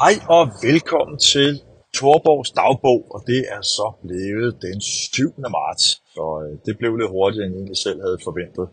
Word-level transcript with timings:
Hej 0.00 0.14
og 0.36 0.42
velkommen 0.68 1.18
til 1.18 1.50
Torborgs 1.96 2.50
dagbog, 2.50 3.00
og 3.14 3.20
det 3.26 3.40
er 3.54 3.62
så 3.76 3.86
blevet 4.02 4.62
den 4.66 4.80
7. 4.80 5.34
marts, 5.56 5.84
så 6.14 6.24
øh, 6.42 6.52
det 6.66 6.78
blev 6.80 6.92
lidt 6.96 7.10
hurtigere, 7.16 7.44
end 7.46 7.54
jeg 7.54 7.60
egentlig 7.60 7.80
selv 7.86 8.00
havde 8.06 8.18
forventet. 8.28 8.66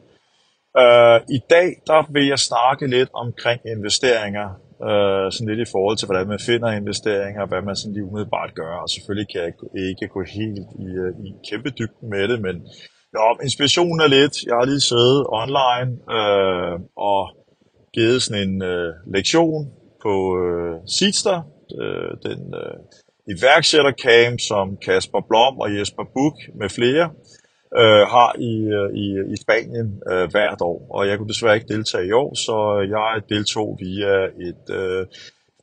Uh, 0.82 1.18
I 1.38 1.40
dag 1.56 1.70
der 1.90 2.02
vil 2.16 2.26
jeg 2.34 2.40
snakke 2.50 2.84
lidt 2.96 3.10
omkring 3.24 3.60
investeringer, 3.76 4.48
uh, 4.88 5.26
sådan 5.34 5.50
lidt 5.52 5.68
i 5.68 5.72
forhold 5.76 5.98
til, 5.98 6.08
hvordan 6.10 6.28
man 6.34 6.42
finder 6.50 6.70
investeringer, 6.82 7.44
hvad 7.50 7.62
man 7.68 7.76
sådan 7.76 7.94
lige 7.96 8.08
umiddelbart 8.10 8.52
gør, 8.62 8.74
og 8.84 8.90
selvfølgelig 8.94 9.28
kan 9.32 9.40
jeg 9.42 9.50
ikke 9.92 10.08
gå 10.16 10.22
helt 10.40 10.68
i, 10.86 10.88
i 11.28 11.30
kæmpe 11.50 11.70
dybden 11.80 12.08
med 12.14 12.24
det, 12.32 12.38
men 12.48 12.56
jo, 13.16 13.24
inspirationen 13.48 14.00
er 14.06 14.10
lidt, 14.18 14.36
jeg 14.48 14.56
har 14.60 14.66
lige 14.72 14.88
siddet 14.92 15.20
online 15.42 15.92
øh, 16.18 16.76
og 17.10 17.22
givet 17.96 18.22
sådan 18.22 18.42
en 18.48 18.56
øh, 18.72 18.90
lektion 19.16 19.62
på 20.02 20.14
øh, 20.44 20.76
Seedster, 20.98 21.42
øh, 21.82 22.32
den 22.32 22.54
øh, 22.62 22.78
iværksættercamp, 23.34 24.40
som 24.40 24.78
Kasper 24.86 25.22
Blom 25.30 25.60
og 25.60 25.78
Jesper 25.78 26.04
Buk 26.16 26.36
med 26.60 26.70
flere 26.70 27.10
øh, 27.78 28.04
har 28.14 28.32
i, 28.52 28.54
øh, 28.78 28.90
i, 29.04 29.34
i 29.34 29.36
Spanien 29.44 30.02
øh, 30.12 30.32
hvert 30.32 30.62
år. 30.62 30.88
Og 30.90 31.08
jeg 31.08 31.18
kunne 31.18 31.28
desværre 31.34 31.56
ikke 31.56 31.74
deltage 31.74 32.08
i 32.08 32.12
år, 32.12 32.36
så 32.36 32.56
jeg 32.96 33.22
deltog 33.30 33.78
via 33.80 34.14
et 34.50 34.66
øh, 34.80 35.06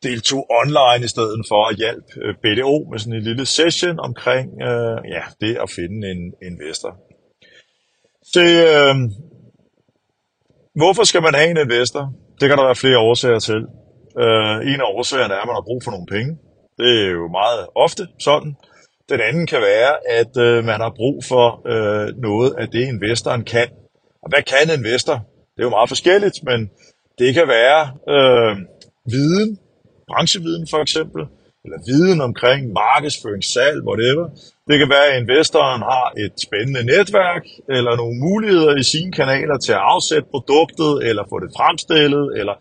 deltog 0.03 0.47
online 0.63 1.05
i 1.05 1.09
stedet 1.09 1.41
for 1.49 1.69
at 1.71 1.77
hjælpe 1.77 2.09
øh, 2.23 2.35
BDO 2.43 2.89
med 2.91 2.99
sådan 2.99 3.13
en 3.13 3.23
lille 3.23 3.47
session 3.47 4.01
omkring 4.01 4.49
øh, 4.63 4.99
ja, 5.15 5.23
det 5.41 5.57
at 5.65 5.71
finde 5.71 6.11
en 6.11 6.35
investor. 6.51 6.93
Så 8.33 8.43
øh, 8.43 8.95
hvorfor 10.75 11.05
skal 11.05 11.23
man 11.23 11.35
have 11.35 11.51
en 11.51 11.61
investor? 11.67 12.13
Det 12.41 12.49
kan 12.49 12.59
der 12.59 12.65
være 12.65 12.83
flere 12.85 12.99
årsager 12.99 13.39
til. 13.39 13.61
Øh, 14.23 14.57
en 14.73 14.81
af 14.81 14.89
årsagerne 14.95 15.35
er, 15.35 15.41
at 15.41 15.47
man 15.47 15.59
har 15.59 15.69
brug 15.69 15.81
for 15.85 15.91
nogle 15.91 16.07
penge. 16.07 16.33
Det 16.79 16.91
er 17.07 17.11
jo 17.11 17.29
meget 17.41 17.61
ofte 17.75 18.03
sådan. 18.19 18.57
Den 19.09 19.21
anden 19.21 19.47
kan 19.47 19.61
være, 19.61 19.93
at 20.21 20.33
øh, 20.47 20.65
man 20.65 20.81
har 20.81 20.93
brug 21.01 21.25
for 21.25 21.47
øh, 21.73 22.09
noget 22.29 22.55
af 22.59 22.69
det, 22.69 22.85
investoren 22.95 23.45
kan. 23.45 23.69
Og 24.23 24.29
hvad 24.31 24.43
kan 24.43 24.71
en 24.71 24.79
investor? 24.79 25.17
Det 25.55 25.61
er 25.63 25.69
jo 25.69 25.77
meget 25.79 25.89
forskelligt, 25.89 26.37
men 26.45 26.71
det 27.19 27.35
kan 27.35 27.49
være 27.49 27.81
øh, 28.15 28.57
viden, 29.15 29.59
brancheviden 30.09 30.67
for 30.71 30.81
eksempel, 30.87 31.23
eller 31.65 31.79
viden 31.91 32.21
omkring 32.21 32.61
markedsføring, 32.73 33.45
salg, 33.45 33.79
whatever. 33.89 34.27
Det 34.69 34.77
kan 34.79 34.91
være, 34.95 35.07
at 35.13 35.21
investoren 35.23 35.83
har 35.93 36.07
et 36.25 36.35
spændende 36.47 36.85
netværk, 36.93 37.45
eller 37.77 37.93
nogle 37.97 38.17
muligheder 38.27 38.75
i 38.77 38.85
sine 38.93 39.13
kanaler 39.13 39.59
til 39.59 39.73
at 39.73 39.85
afsætte 39.93 40.29
produktet, 40.35 40.93
eller 41.09 41.25
få 41.33 41.37
det 41.45 41.51
fremstillet, 41.59 42.27
eller 42.41 42.55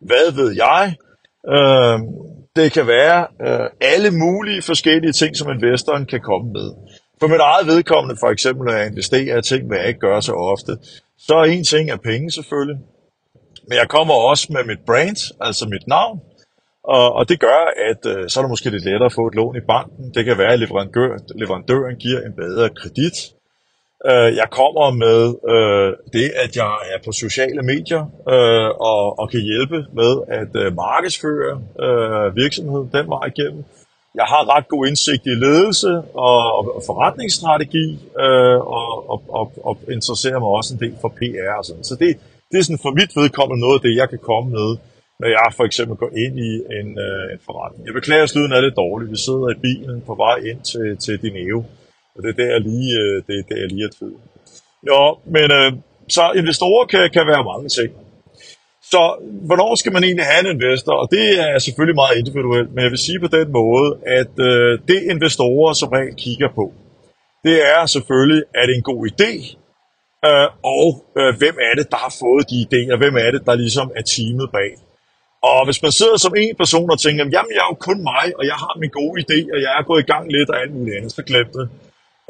hvad 0.00 0.32
ved 0.32 0.50
jeg. 0.56 0.96
Øh, 1.54 1.98
det 2.56 2.72
kan 2.72 2.86
være 2.86 3.26
øh, 3.46 3.70
alle 3.80 4.10
mulige 4.10 4.62
forskellige 4.62 5.12
ting, 5.12 5.36
som 5.36 5.50
investoren 5.50 6.06
kan 6.06 6.20
komme 6.20 6.52
med. 6.52 6.72
For 7.20 7.26
mit 7.26 7.40
eget 7.40 7.66
vedkommende, 7.66 8.16
for 8.20 8.30
eksempel, 8.30 8.64
når 8.66 8.72
jeg 8.72 8.86
investerer 8.86 9.38
i 9.38 9.42
ting, 9.42 9.66
hvad 9.66 9.78
jeg 9.78 9.88
ikke 9.88 10.00
gør 10.00 10.20
så 10.20 10.32
ofte, 10.32 10.72
så 11.18 11.34
er 11.34 11.44
en 11.44 11.64
ting 11.64 11.90
af 11.90 12.00
penge 12.00 12.30
selvfølgelig. 12.30 12.78
Men 13.68 13.76
jeg 13.78 13.88
kommer 13.88 14.14
også 14.14 14.46
med 14.50 14.64
mit 14.64 14.80
brand, 14.86 15.34
altså 15.40 15.68
mit 15.68 15.86
navn, 15.86 16.20
og, 16.84 17.12
og 17.12 17.28
det 17.28 17.40
gør, 17.40 17.60
at 17.90 18.06
øh, 18.06 18.28
så 18.28 18.40
er 18.40 18.42
det 18.42 18.50
måske 18.50 18.70
lidt 18.70 18.84
lettere 18.84 19.06
at 19.06 19.12
få 19.12 19.26
et 19.26 19.34
lån 19.34 19.56
i 19.56 19.60
banken. 19.68 20.14
Det 20.14 20.24
kan 20.24 20.38
være, 20.38 20.52
at 20.52 20.58
leverandør, 20.58 21.18
leverandøren 21.34 21.96
giver 21.96 22.20
en 22.20 22.34
bedre 22.36 22.68
kredit. 22.68 23.16
Øh, 24.06 24.36
jeg 24.40 24.48
kommer 24.50 24.90
med 25.04 25.22
øh, 25.54 25.88
det, 26.12 26.28
at 26.44 26.56
jeg 26.56 26.74
er 26.92 26.98
på 27.04 27.12
sociale 27.12 27.62
medier 27.62 28.02
øh, 28.34 28.70
og, 28.90 29.18
og 29.18 29.30
kan 29.30 29.40
hjælpe 29.40 29.78
med 30.00 30.12
at 30.40 30.52
øh, 30.62 30.76
markedsføre 30.76 31.54
øh, 31.84 32.36
virksomheden 32.36 32.90
den 32.92 33.06
vej 33.08 33.24
igennem. 33.34 33.64
Jeg 34.14 34.26
har 34.32 34.56
ret 34.56 34.68
god 34.68 34.86
indsigt 34.86 35.26
i 35.26 35.34
ledelse 35.44 35.92
og, 36.28 36.38
og 36.76 36.82
forretningsstrategi, 36.86 37.86
øh, 38.24 38.58
og, 38.76 39.10
og, 39.10 39.18
og, 39.28 39.46
og 39.68 39.74
interesserer 39.96 40.38
mig 40.38 40.48
også 40.58 40.74
en 40.74 40.80
del 40.80 40.96
for 41.00 41.08
PR 41.18 41.52
og 41.58 41.64
sådan. 41.64 41.84
Så 41.84 41.94
det, 41.94 42.08
det 42.50 42.58
er 42.58 42.64
sådan 42.64 42.84
for 42.86 42.94
mit 43.00 43.12
vedkommende 43.20 43.60
noget 43.60 43.78
af 43.78 43.82
det, 43.86 43.96
jeg 44.00 44.08
kan 44.08 44.22
komme 44.30 44.50
med, 44.50 44.70
når 45.20 45.28
jeg 45.28 45.48
for 45.56 45.64
eksempel 45.64 45.96
går 46.02 46.10
ind 46.24 46.34
i 46.50 46.52
en, 46.78 46.88
øh, 47.06 47.24
en 47.32 47.40
forretning. 47.46 47.86
Jeg 47.86 47.94
beklager, 47.94 48.22
at 48.22 48.34
lyden 48.36 48.52
er 48.52 48.60
lidt 48.60 48.76
dårlig. 48.84 49.10
Vi 49.10 49.16
sidder 49.16 49.48
i 49.50 49.60
bilen 49.66 50.00
på 50.08 50.14
vej 50.14 50.36
ind 50.50 50.60
til, 50.70 50.86
til 51.04 51.14
Dineo. 51.22 51.64
Og 52.18 52.22
det 52.24 52.30
er 52.30 52.38
der, 52.42 52.50
jeg 52.54 52.60
lige, 52.60 52.90
øh, 53.02 53.16
det 53.26 53.34
er 53.38 53.44
der, 53.48 53.56
jeg 53.62 53.68
lige 53.72 53.84
er 53.84 53.94
tvivl. 53.98 54.20
Jo, 54.90 55.02
men 55.36 55.48
øh, 55.58 55.72
så 56.08 56.24
investorer 56.40 56.86
kan, 56.92 57.10
kan 57.16 57.26
være 57.26 57.44
mange 57.52 57.68
ting. 57.78 57.90
Så 58.92 59.02
hvornår 59.48 59.74
skal 59.74 59.92
man 59.92 60.04
egentlig 60.04 60.26
have 60.32 60.42
en 60.44 60.54
investor? 60.56 60.94
Og 61.02 61.08
det 61.10 61.24
er 61.40 61.58
selvfølgelig 61.58 61.98
meget 62.02 62.18
individuelt, 62.20 62.70
men 62.74 62.82
jeg 62.84 62.90
vil 62.90 63.06
sige 63.06 63.20
på 63.20 63.30
den 63.38 63.48
måde, 63.60 63.88
at 64.18 64.32
øh, 64.48 64.78
det 64.90 65.00
investorer 65.14 65.72
som 65.80 65.88
regel 65.96 66.14
kigger 66.24 66.48
på, 66.58 66.64
det 67.46 67.56
er 67.74 67.86
selvfølgelig, 67.86 68.42
er 68.60 68.64
det 68.66 68.74
en 68.76 68.88
god 68.90 69.00
idé? 69.12 69.32
Øh, 70.28 70.48
og 70.76 70.86
øh, 71.18 71.30
hvem 71.40 71.56
er 71.68 71.74
det, 71.78 71.86
der 71.92 72.00
har 72.04 72.14
fået 72.22 72.44
de 72.50 72.56
idéer? 72.66 72.96
Hvem 73.02 73.16
er 73.24 73.30
det, 73.34 73.42
der 73.48 73.54
ligesom 73.54 73.86
er 73.98 74.04
teamet 74.12 74.48
bag? 74.58 74.70
Og 75.42 75.64
hvis 75.66 75.82
man 75.82 75.92
sidder 75.92 76.16
som 76.16 76.34
en 76.36 76.56
person 76.62 76.90
og 76.94 76.98
tænker, 77.00 77.22
jamen 77.34 77.52
jeg 77.56 77.62
er 77.66 77.70
jo 77.72 77.78
kun 77.88 77.98
mig, 78.10 78.26
og 78.38 78.44
jeg 78.50 78.58
har 78.62 78.72
min 78.82 78.92
gode 79.00 79.14
idé, 79.24 79.38
og 79.54 79.58
jeg 79.64 79.72
er 79.78 79.82
gået 79.90 80.02
i 80.02 80.10
gang 80.12 80.24
lidt 80.36 80.50
og 80.50 80.60
alt 80.62 80.72
muligt 80.76 80.96
andet, 80.96 81.12
så 81.12 81.22
glem 81.30 81.48
det. 81.58 81.66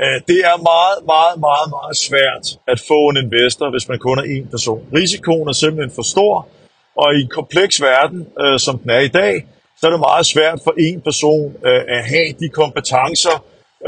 Øh, 0.02 0.20
det 0.30 0.38
er 0.50 0.56
meget, 0.72 0.98
meget, 1.14 1.36
meget, 1.48 1.68
meget 1.76 1.96
svært 2.06 2.46
at 2.72 2.78
få 2.90 2.98
en 3.08 3.16
investor, 3.24 3.70
hvis 3.70 3.88
man 3.88 3.98
kun 3.98 4.18
er 4.18 4.26
én 4.36 4.50
person. 4.50 4.82
Risikoen 4.94 5.48
er 5.48 5.52
simpelthen 5.52 5.94
for 5.94 6.02
stor, 6.14 6.48
og 6.96 7.08
i 7.14 7.20
en 7.22 7.30
kompleks 7.38 7.82
verden, 7.82 8.20
øh, 8.42 8.58
som 8.58 8.78
den 8.78 8.90
er 8.90 9.02
i 9.10 9.12
dag, 9.22 9.34
så 9.78 9.86
er 9.86 9.90
det 9.90 10.00
meget 10.00 10.26
svært 10.26 10.58
for 10.64 10.72
én 10.86 11.00
person 11.08 11.56
øh, 11.68 11.82
at 11.96 12.04
have 12.12 12.30
de 12.40 12.48
kompetencer 12.48 13.36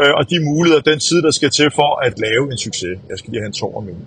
øh, 0.01 0.13
og 0.19 0.31
de 0.31 0.45
muligheder, 0.51 0.83
den 0.83 1.01
tid, 1.01 1.23
der 1.23 1.31
skal 1.31 1.51
til 1.51 1.71
for 1.71 1.91
at 2.07 2.19
lave 2.19 2.45
en 2.53 2.59
succes. 2.59 2.99
Jeg 3.09 3.19
skal 3.19 3.31
lige 3.31 3.43
have 3.43 3.53
en 3.53 3.59
tår 3.61 3.77
af 3.81 3.83
min, 3.83 4.01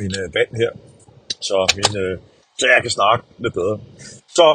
min 0.00 0.12
øh, 0.20 0.34
vand 0.36 0.52
her, 0.62 0.70
så, 1.40 1.56
min, 1.76 2.18
så 2.58 2.66
jeg 2.74 2.82
kan 2.82 2.90
snakke 2.90 3.24
lidt 3.38 3.54
bedre. 3.54 3.78
Så 4.38 4.46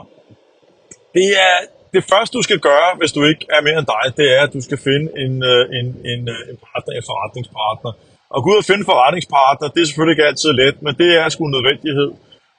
det 1.14 1.28
er, 1.48 1.56
det 1.98 2.04
første, 2.14 2.38
du 2.38 2.44
skal 2.48 2.60
gøre, 2.70 2.90
hvis 3.00 3.12
du 3.16 3.22
ikke 3.32 3.44
er 3.56 3.62
mere 3.68 3.78
end 3.82 3.90
dig, 3.96 4.06
det 4.20 4.28
er, 4.38 4.42
at 4.48 4.54
du 4.58 4.62
skal 4.68 4.80
finde 4.88 5.08
en, 5.24 5.34
øh, 5.52 5.64
en, 5.78 5.88
en, 6.12 6.22
øh, 6.34 6.50
en 6.50 6.58
partner, 6.68 6.92
en 7.00 7.06
forretningspartner. 7.12 7.92
Og 8.34 8.40
gå 8.44 8.48
ud 8.54 8.60
og 8.64 8.68
finde 8.70 8.82
en 8.84 8.92
forretningspartner, 8.94 9.68
det 9.74 9.82
er 9.82 9.88
selvfølgelig 9.88 10.16
ikke 10.16 10.30
altid 10.32 10.52
let, 10.62 10.76
men 10.86 10.94
det 11.02 11.10
er 11.20 11.26
sgu 11.30 11.42
en 11.46 11.56
nødvendighed. 11.58 12.10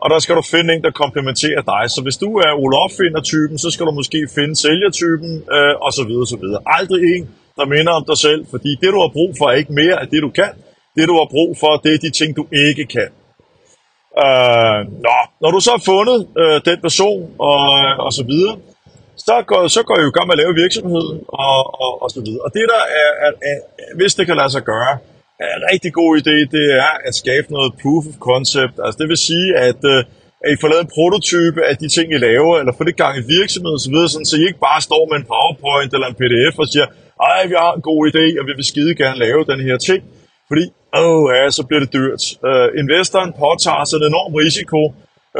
Og 0.02 0.06
der 0.12 0.18
skal 0.24 0.34
du 0.38 0.44
finde 0.54 0.68
en, 0.74 0.82
der 0.86 1.00
komplementerer 1.02 1.62
dig. 1.72 1.82
Så 1.94 2.00
hvis 2.04 2.18
du 2.24 2.30
er 2.44 2.50
Ole 2.62 2.76
Opfinder-typen, 2.84 3.56
så 3.64 3.68
skal 3.74 3.86
du 3.88 3.92
måske 4.00 4.20
finde 4.36 4.54
sælgertypen, 4.64 5.32
øh, 5.56 5.74
og 5.84 5.90
så 5.98 6.02
videre, 6.10 6.26
så 6.34 6.38
videre. 6.44 6.60
Aldrig 6.78 7.00
en, 7.14 7.24
der 7.58 7.66
minder 7.74 7.92
om 7.98 8.04
dig 8.10 8.18
selv, 8.26 8.40
fordi 8.52 8.70
det, 8.80 8.88
du 8.94 8.98
har 9.04 9.10
brug 9.16 9.30
for, 9.38 9.44
er 9.46 9.56
ikke 9.62 9.78
mere 9.82 9.96
af 10.02 10.06
det, 10.12 10.20
du 10.26 10.30
kan. 10.40 10.52
Det, 10.96 11.08
du 11.10 11.16
har 11.20 11.28
brug 11.36 11.50
for, 11.62 11.70
det 11.84 11.90
er 11.94 11.98
de 12.06 12.10
ting, 12.20 12.30
du 12.40 12.44
ikke 12.66 12.84
kan. 12.96 13.10
Øh, 14.24 14.78
nå, 15.06 15.16
når 15.42 15.50
du 15.54 15.60
så 15.66 15.70
har 15.76 15.82
fundet 15.92 16.18
øh, 16.42 16.60
den 16.68 16.78
person, 16.86 17.20
og, 17.38 17.60
og 18.06 18.12
så 18.18 18.24
videre, 18.32 18.56
så 19.26 19.34
går, 19.46 19.68
så 19.76 19.82
går 19.82 19.96
jeg 19.96 20.04
jo 20.06 20.12
i 20.12 20.16
gang 20.16 20.26
med 20.26 20.36
at 20.36 20.42
lave 20.42 20.60
virksomheden, 20.64 21.16
og, 21.46 21.58
og, 21.84 21.92
og 22.02 22.08
så 22.14 22.20
videre. 22.26 22.42
Og 22.46 22.50
det, 22.56 22.64
der 22.72 22.82
er, 23.02 23.10
er, 23.26 23.32
er, 23.50 23.56
hvis 23.98 24.14
det 24.14 24.24
kan 24.26 24.36
lade 24.36 24.50
sig 24.56 24.64
gøre, 24.72 24.92
er 25.44 25.52
en 25.58 25.64
rigtig 25.72 25.92
god 26.00 26.10
idé, 26.20 26.36
det 26.56 26.66
er 26.84 26.92
at 27.08 27.14
skabe 27.22 27.46
noget 27.56 27.70
proof 27.82 28.04
of 28.10 28.16
concept. 28.30 28.74
Altså 28.84 28.96
det 29.00 29.08
vil 29.12 29.20
sige, 29.30 29.48
at, 29.68 29.80
øh, 29.94 30.00
at 30.44 30.50
I 30.54 30.56
får 30.60 30.68
lavet 30.68 30.84
en 30.86 30.94
prototype 30.98 31.58
af 31.70 31.74
de 31.82 31.88
ting, 31.96 32.06
I 32.16 32.18
laver, 32.28 32.54
eller 32.60 32.72
få 32.78 32.84
det 32.84 32.96
gang 33.04 33.14
i 33.18 33.24
virksomhed 33.38 33.72
og 33.78 33.82
så 33.84 33.90
videre, 33.94 34.08
sådan, 34.12 34.30
så 34.30 34.36
I 34.36 34.42
ikke 34.50 34.64
bare 34.68 34.80
står 34.88 35.02
med 35.10 35.16
en 35.18 35.26
PowerPoint 35.32 35.92
eller 35.96 36.08
en 36.08 36.18
PDF 36.20 36.54
og 36.62 36.68
siger, 36.72 36.86
ej, 37.30 37.40
vi 37.50 37.56
har 37.62 37.72
en 37.74 37.84
god 37.90 38.00
idé, 38.10 38.24
og 38.40 38.44
vi 38.48 38.52
vil 38.58 38.70
skide 38.72 38.94
gerne 39.02 39.18
lave 39.24 39.40
den 39.52 39.60
her 39.68 39.76
ting. 39.88 40.00
Fordi, 40.50 40.64
åh 41.00 41.24
ja, 41.36 41.42
så 41.56 41.62
bliver 41.68 41.82
det 41.84 41.92
dyrt. 41.98 42.22
Uh, 42.48 42.68
investoren 42.82 43.30
påtager 43.42 43.84
sig 43.84 43.96
en 43.98 44.08
enorm 44.12 44.32
risiko, 44.44 44.80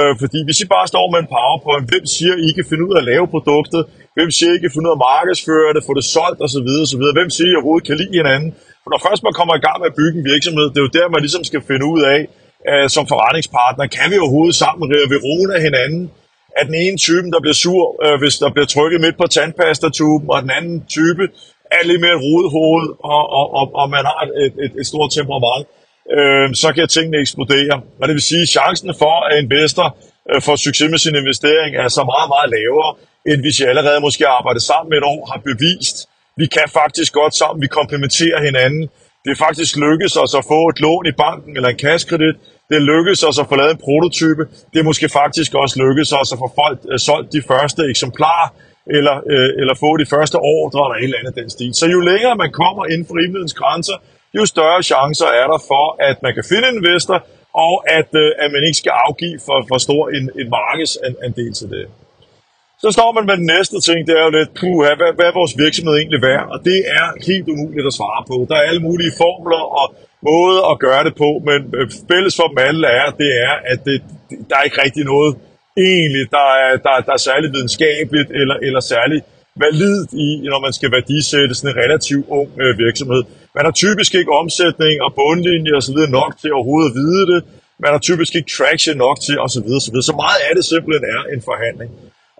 Øh, 0.01 0.13
fordi 0.23 0.39
hvis 0.47 0.59
I 0.65 0.67
bare 0.75 0.87
står 0.93 1.07
med 1.13 1.19
en 1.23 1.33
powerpoint, 1.35 1.87
hvem 1.91 2.05
siger, 2.15 2.35
I 2.49 2.51
kan 2.57 2.65
finde 2.71 2.85
ud 2.87 2.93
af 2.97 3.01
at 3.03 3.09
lave 3.13 3.27
produktet? 3.35 3.83
Hvem 4.17 4.31
siger, 4.37 4.53
I 4.57 4.61
kan 4.65 4.73
finde 4.73 4.87
ud 4.87 4.93
af 4.95 4.99
at 4.99 5.05
markedsføre 5.13 5.71
det, 5.75 5.83
få 5.89 5.93
det 5.99 6.07
solgt 6.17 6.41
osv. 6.47 6.69
osv. 6.85 7.05
Hvem 7.19 7.31
siger, 7.37 7.49
I 7.51 7.57
overhovedet 7.59 7.87
kan 7.89 7.97
lide 8.01 8.17
hinanden? 8.21 8.51
For 8.83 8.89
når 8.93 9.01
først 9.07 9.23
man 9.27 9.35
kommer 9.39 9.55
i 9.57 9.63
gang 9.67 9.77
med 9.81 9.89
at 9.91 9.99
bygge 10.01 10.17
en 10.21 10.27
virksomhed, 10.33 10.67
det 10.73 10.79
er 10.81 10.87
jo 10.87 10.97
der, 10.99 11.07
man 11.15 11.23
ligesom 11.25 11.45
skal 11.51 11.63
finde 11.71 11.87
ud 11.93 12.01
af, 12.15 12.21
øh, 12.71 12.87
som 12.95 13.05
forretningspartner, 13.13 13.95
kan 13.99 14.07
vi 14.13 14.17
overhovedet 14.23 14.57
sammen 14.63 14.83
rive 14.93 15.09
Verona 15.15 15.53
af 15.59 15.63
hinanden? 15.69 16.03
Er 16.59 16.65
den 16.69 16.77
ene 16.85 16.99
typen, 17.07 17.29
der 17.35 17.41
bliver 17.45 17.59
sur, 17.65 17.83
øh, 18.05 18.17
hvis 18.23 18.35
der 18.43 18.49
bliver 18.55 18.69
trykket 18.75 18.99
midt 19.05 19.17
på 19.23 19.27
tandpastatuben, 19.37 20.27
og 20.35 20.39
den 20.45 20.53
anden 20.59 20.77
type 20.97 21.25
er 21.77 21.83
lidt 21.91 22.01
mere 22.07 22.19
rodet 22.25 22.49
hoved, 22.57 22.87
og, 23.15 23.23
og, 23.39 23.47
og, 23.59 23.65
og 23.81 23.87
man 23.95 24.05
har 24.11 24.19
et, 24.45 24.53
et, 24.65 24.73
et 24.81 24.87
stort 24.93 25.11
temperament 25.17 25.67
øh, 26.17 26.47
så 26.63 26.69
kan 26.77 26.89
tingene 26.89 27.19
eksplodere. 27.25 27.77
Og 28.01 28.05
det 28.09 28.15
vil 28.17 28.23
sige, 28.33 28.43
at 28.43 28.49
chancen 28.49 28.95
for, 29.03 29.15
at 29.29 29.35
investor 29.45 29.89
øh, 30.31 30.43
får 30.47 30.57
succes 30.67 30.91
med 30.91 30.99
sin 30.99 31.17
investering, 31.23 31.71
er 31.77 31.89
så 31.99 32.03
meget, 32.13 32.29
meget 32.35 32.49
lavere, 32.57 32.91
end 33.31 33.41
hvis 33.45 33.61
jeg 33.61 33.69
allerede 33.69 34.01
måske 34.07 34.25
har 34.25 34.35
arbejdet 34.41 34.63
sammen 34.63 34.89
med 34.91 34.99
et 34.99 35.07
år, 35.15 35.23
har 35.33 35.41
bevist, 35.51 35.97
vi 36.41 36.47
kan 36.57 36.67
faktisk 36.81 37.11
godt 37.21 37.35
sammen, 37.41 37.63
vi 37.63 37.71
komplementerer 37.79 38.41
hinanden. 38.49 38.83
Det 39.25 39.31
er 39.33 39.45
faktisk 39.47 39.73
lykkedes 39.77 40.17
os 40.17 40.35
at 40.41 40.45
få 40.53 40.61
et 40.73 40.79
lån 40.85 41.07
i 41.07 41.15
banken 41.25 41.53
eller 41.57 41.69
en 41.69 41.81
kassekredit, 41.87 42.37
Det 42.71 42.83
lykkedes 42.83 43.23
os 43.29 43.39
at 43.39 43.47
få 43.51 43.57
lavet 43.57 43.73
en 43.77 43.83
prototype. 43.89 44.43
Det 44.73 44.79
er 44.81 44.87
måske 44.91 45.09
faktisk 45.21 45.51
også 45.55 45.75
lykkedes 45.85 46.13
os 46.21 46.33
at 46.35 46.39
få 46.43 46.49
folk, 46.61 46.79
øh, 46.93 46.99
solgt 46.99 47.33
de 47.37 47.43
første 47.51 47.83
eksemplarer, 47.93 48.49
eller, 48.97 49.17
øh, 49.33 49.51
eller 49.61 49.75
få 49.85 49.91
de 50.03 50.07
første 50.15 50.37
ordre, 50.59 50.81
eller 50.87 50.97
et 50.99 51.05
eller 51.05 51.19
andet 51.21 51.35
den 51.41 51.51
stil. 51.57 51.75
Så 51.81 51.87
jo 51.95 52.01
længere 52.11 52.35
man 52.45 52.53
kommer 52.61 52.83
inden 52.93 53.07
for 53.07 53.15
rimelighedens 53.21 53.57
grænser, 53.61 53.97
jo 54.37 54.45
større 54.55 54.83
chancer 54.91 55.31
er 55.41 55.47
der 55.53 55.61
for, 55.71 55.87
at 56.09 56.17
man 56.25 56.33
kan 56.37 56.45
finde 56.51 56.67
en 56.69 56.79
investor, 56.81 57.19
og 57.67 57.75
at, 57.99 58.11
øh, 58.23 58.29
at 58.43 58.49
man 58.55 58.63
ikke 58.67 58.81
skal 58.83 58.95
afgive 59.07 59.39
for, 59.47 59.59
for 59.71 59.79
stor 59.87 60.03
en, 60.17 60.25
en 60.41 60.49
markedsandel 60.59 61.53
til 61.59 61.69
det. 61.75 61.85
Så 62.83 62.89
står 62.97 63.11
man 63.17 63.25
med 63.29 63.37
den 63.41 63.49
næste 63.55 63.77
ting, 63.87 63.99
det 64.07 64.15
er 64.19 64.25
jo 64.29 64.33
lidt, 64.39 64.51
puha, 64.61 64.91
hvad, 65.01 65.11
hvad 65.17 65.27
er 65.31 65.41
vores 65.41 65.55
virksomhed 65.65 65.95
egentlig 66.01 66.21
værd? 66.29 66.47
Og 66.55 66.59
det 66.69 66.79
er 66.99 67.07
helt 67.29 67.49
umuligt 67.53 67.87
at 67.91 67.97
svare 67.99 68.23
på. 68.31 68.37
Der 68.49 68.57
er 68.57 68.69
alle 68.71 68.83
mulige 68.89 69.13
formler 69.23 69.63
og 69.81 69.87
måder 70.31 70.63
at 70.73 70.77
gøre 70.87 71.03
det 71.09 71.15
på, 71.23 71.31
men 71.49 71.61
øh, 71.79 71.87
fælles 72.11 72.35
for 72.39 72.47
dem 72.51 72.59
alle 72.69 72.87
er, 73.01 73.07
det 73.23 73.31
er, 73.49 73.55
at 73.73 73.79
det, 73.89 73.97
der 74.49 74.55
er 74.59 74.65
ikke 74.69 74.83
rigtig 74.85 75.05
noget 75.13 75.31
egentlig, 75.77 76.25
der 76.37 76.47
er, 76.65 76.73
der, 76.87 76.95
der 77.07 77.13
er 77.19 77.23
særligt 77.31 77.53
videnskabeligt 77.57 78.31
eller, 78.41 78.57
eller 78.67 78.81
særligt 78.95 79.25
validt 79.65 80.11
i, 80.27 80.29
når 80.53 80.61
man 80.67 80.73
skal 80.79 80.91
værdisætte 80.97 81.55
sådan 81.55 81.71
en 81.73 81.83
relativt 81.83 82.27
ung 82.39 82.49
øh, 82.63 82.79
virksomhed. 82.85 83.23
Man 83.57 83.65
har 83.69 83.75
typisk 83.85 84.11
ikke 84.21 84.33
omsætning 84.43 84.95
og 85.07 85.11
bundlinje 85.21 85.73
og 85.79 85.83
så 85.87 85.91
videre 85.95 86.11
nok 86.21 86.33
til 86.43 86.51
overhovedet 86.57 86.89
at 86.91 86.97
vide 87.03 87.25
det. 87.33 87.41
Man 87.85 87.91
har 87.95 88.01
typisk 88.09 88.33
ikke 88.39 88.51
traction 88.57 88.97
nok 89.05 89.17
til 89.27 89.37
osv. 89.45 89.51
Så, 89.55 89.61
videre, 89.67 89.83
så, 89.87 89.91
videre. 89.93 90.11
så 90.11 90.17
meget 90.25 90.41
af 90.47 90.53
det 90.59 90.65
simpelthen 90.73 91.05
er 91.17 91.23
en 91.35 91.43
forhandling. 91.51 91.91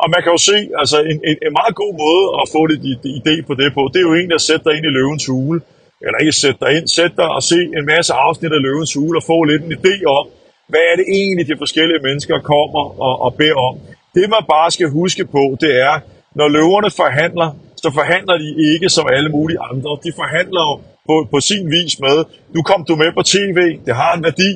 Og 0.03 0.07
man 0.15 0.21
kan 0.23 0.31
jo 0.37 0.41
se, 0.51 0.59
altså 0.81 0.97
en, 1.11 1.19
en, 1.31 1.37
en 1.47 1.55
meget 1.61 1.75
god 1.83 1.93
måde 2.05 2.25
at 2.41 2.45
få 2.55 2.61
lidt 2.71 2.83
idé 3.25 3.35
på 3.49 3.53
det 3.61 3.69
på, 3.77 3.83
det 3.93 3.99
er 4.01 4.07
jo 4.09 4.15
egentlig 4.21 4.39
at 4.41 4.47
sætte 4.49 4.65
dig 4.67 4.75
ind 4.77 4.87
i 4.91 4.93
løvens 4.99 5.27
hule. 5.33 5.59
Eller 6.05 6.19
ikke 6.23 6.37
sætte 6.45 6.61
dig 6.65 6.71
ind, 6.77 6.87
sætte 6.99 7.17
dig 7.21 7.29
og 7.37 7.43
se 7.53 7.59
en 7.79 7.85
masse 7.95 8.13
afsnit 8.27 8.53
af 8.59 8.63
løvens 8.67 8.93
hule 8.99 9.19
og 9.21 9.25
få 9.33 9.39
lidt 9.51 9.63
en 9.67 9.73
idé 9.79 9.95
om, 10.19 10.25
hvad 10.73 10.85
er 10.91 10.95
det 11.01 11.07
egentlig, 11.19 11.45
de 11.51 11.57
forskellige 11.63 12.01
mennesker 12.07 12.37
kommer 12.55 12.85
og, 13.07 13.15
og 13.25 13.31
beder 13.41 13.61
om. 13.71 13.75
Det 14.17 14.27
man 14.35 14.45
bare 14.55 14.71
skal 14.77 14.89
huske 15.01 15.25
på, 15.37 15.43
det 15.61 15.73
er, 15.89 15.95
når 16.39 16.49
løverne 16.57 16.91
forhandler, 17.03 17.49
så 17.83 17.89
forhandler 17.99 18.37
de 18.45 18.51
ikke 18.73 18.89
som 18.97 19.07
alle 19.17 19.31
mulige 19.37 19.61
andre. 19.71 19.91
De 20.07 20.13
forhandler 20.21 20.65
på, 21.09 21.17
på 21.33 21.39
sin 21.41 21.65
vis 21.77 21.95
med, 22.07 22.17
nu 22.55 22.61
kom 22.63 22.85
du 22.89 22.95
med 23.03 23.11
på 23.19 23.23
tv, 23.23 23.59
det 23.87 23.95
har 24.03 24.13
en 24.17 24.23
værdi. 24.29 24.53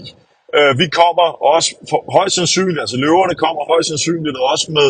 Øh, 0.58 0.72
vi 0.82 0.86
kommer 1.00 1.28
også 1.54 1.68
for, 1.90 2.00
højst 2.18 2.34
sandsynligt, 2.34 2.80
altså 2.84 2.96
løverne 3.04 3.34
kommer 3.44 3.62
højst 3.72 3.88
sandsynligt 3.88 4.36
også 4.52 4.66
med 4.78 4.88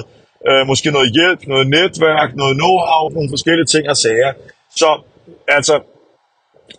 øh, 0.49 0.63
måske 0.71 0.89
noget 0.97 1.11
hjælp, 1.19 1.41
noget 1.47 1.67
netværk, 1.77 2.29
noget 2.43 2.55
know-how, 2.63 3.05
nogle 3.17 3.33
forskellige 3.35 3.69
ting 3.75 3.85
og 3.93 3.97
sager. 3.97 4.33
Så 4.81 4.89
altså, 5.49 5.75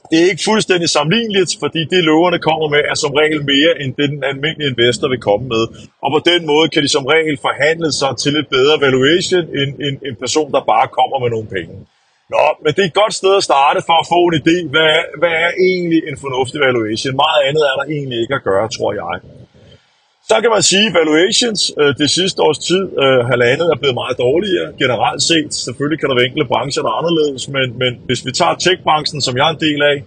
det 0.10 0.18
er 0.22 0.30
ikke 0.32 0.48
fuldstændig 0.50 0.90
sammenligneligt, 0.90 1.52
fordi 1.64 1.82
det 1.94 2.02
løverne 2.10 2.40
kommer 2.48 2.68
med 2.74 2.82
er 2.92 2.98
som 3.04 3.14
regel 3.22 3.42
mere 3.54 3.72
end 3.82 3.90
det 3.98 4.10
den 4.14 4.24
almindelige 4.32 4.70
investor 4.74 5.08
vil 5.14 5.26
komme 5.30 5.46
med. 5.56 5.64
Og 6.04 6.10
på 6.16 6.20
den 6.32 6.42
måde 6.52 6.68
kan 6.70 6.84
de 6.84 6.92
som 6.98 7.06
regel 7.16 7.38
forhandle 7.48 7.92
sig 8.02 8.12
til 8.24 8.34
et 8.42 8.48
bedre 8.56 8.76
valuation 8.86 9.46
end 9.60 9.72
en, 9.88 9.96
en 10.08 10.16
person, 10.24 10.50
der 10.56 10.70
bare 10.74 10.88
kommer 10.98 11.18
med 11.24 11.30
nogle 11.36 11.50
penge. 11.58 11.74
Nå, 12.34 12.46
men 12.64 12.70
det 12.76 12.82
er 12.84 12.90
et 12.92 13.02
godt 13.04 13.16
sted 13.22 13.34
at 13.40 13.48
starte 13.50 13.80
for 13.90 13.98
at 14.02 14.10
få 14.14 14.20
en 14.30 14.36
idé, 14.42 14.58
hvad, 14.74 14.94
hvad 15.22 15.36
er 15.46 15.52
egentlig 15.70 16.02
en 16.10 16.18
fornuftig 16.24 16.60
valuation. 16.68 17.14
Meget 17.26 17.42
andet 17.48 17.64
er 17.72 17.76
der 17.80 17.86
egentlig 17.96 18.18
ikke 18.24 18.36
at 18.40 18.44
gøre, 18.50 18.68
tror 18.78 18.92
jeg. 19.02 19.16
Så 20.30 20.36
kan 20.44 20.52
man 20.56 20.64
sige, 20.72 20.88
at 20.90 20.96
valuations 21.02 21.62
øh, 21.82 21.92
det 22.02 22.10
sidste 22.18 22.40
års 22.46 22.62
tid, 22.70 22.84
øh, 23.04 23.20
halvandet, 23.32 23.68
er 23.74 23.78
blevet 23.82 23.98
meget 24.02 24.16
dårligere 24.26 24.68
generelt 24.84 25.22
set. 25.30 25.50
Selvfølgelig 25.68 26.00
kan 26.00 26.08
der 26.10 26.16
være 26.20 26.28
enkelte 26.30 26.52
brancher, 26.54 26.82
der 26.84 26.92
er 26.94 27.00
anderledes, 27.02 27.44
men, 27.56 27.68
men 27.82 27.92
hvis 28.08 28.22
vi 28.26 28.32
tager 28.40 28.56
tech-branchen, 28.66 29.20
som 29.26 29.34
jeg 29.38 29.46
er 29.50 29.54
en 29.58 29.64
del 29.68 29.82
af, 29.92 29.98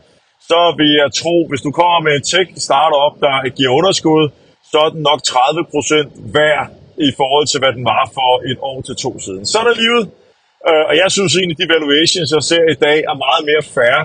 så 0.50 0.60
vil 0.78 0.90
jeg 1.00 1.08
tro, 1.20 1.36
hvis 1.50 1.62
du 1.66 1.70
kommer 1.80 1.98
med 2.06 2.12
en 2.18 2.24
tech-startup, 2.32 3.14
der 3.24 3.34
giver 3.58 3.70
underskud, 3.78 4.24
så 4.70 4.78
er 4.86 4.90
den 4.94 5.02
nok 5.10 5.20
30% 5.28 6.36
værd 6.38 6.64
i 7.08 7.10
forhold 7.20 7.46
til, 7.46 7.58
hvad 7.62 7.72
den 7.76 7.84
var 7.94 8.04
for 8.16 8.30
et 8.50 8.58
år 8.70 8.78
til 8.88 8.96
to 9.04 9.10
siden. 9.24 9.42
Så 9.50 9.56
er 9.62 9.66
der 9.68 9.76
livet. 9.84 10.04
Øh, 10.68 10.84
og 10.90 10.94
jeg 11.02 11.08
synes 11.16 11.32
egentlig, 11.36 11.58
de 11.62 11.74
valuations, 11.76 12.28
jeg 12.36 12.42
ser 12.50 12.64
i 12.74 12.78
dag, 12.86 12.98
er 13.10 13.16
meget 13.26 13.42
mere 13.50 13.62
fair, 13.76 13.96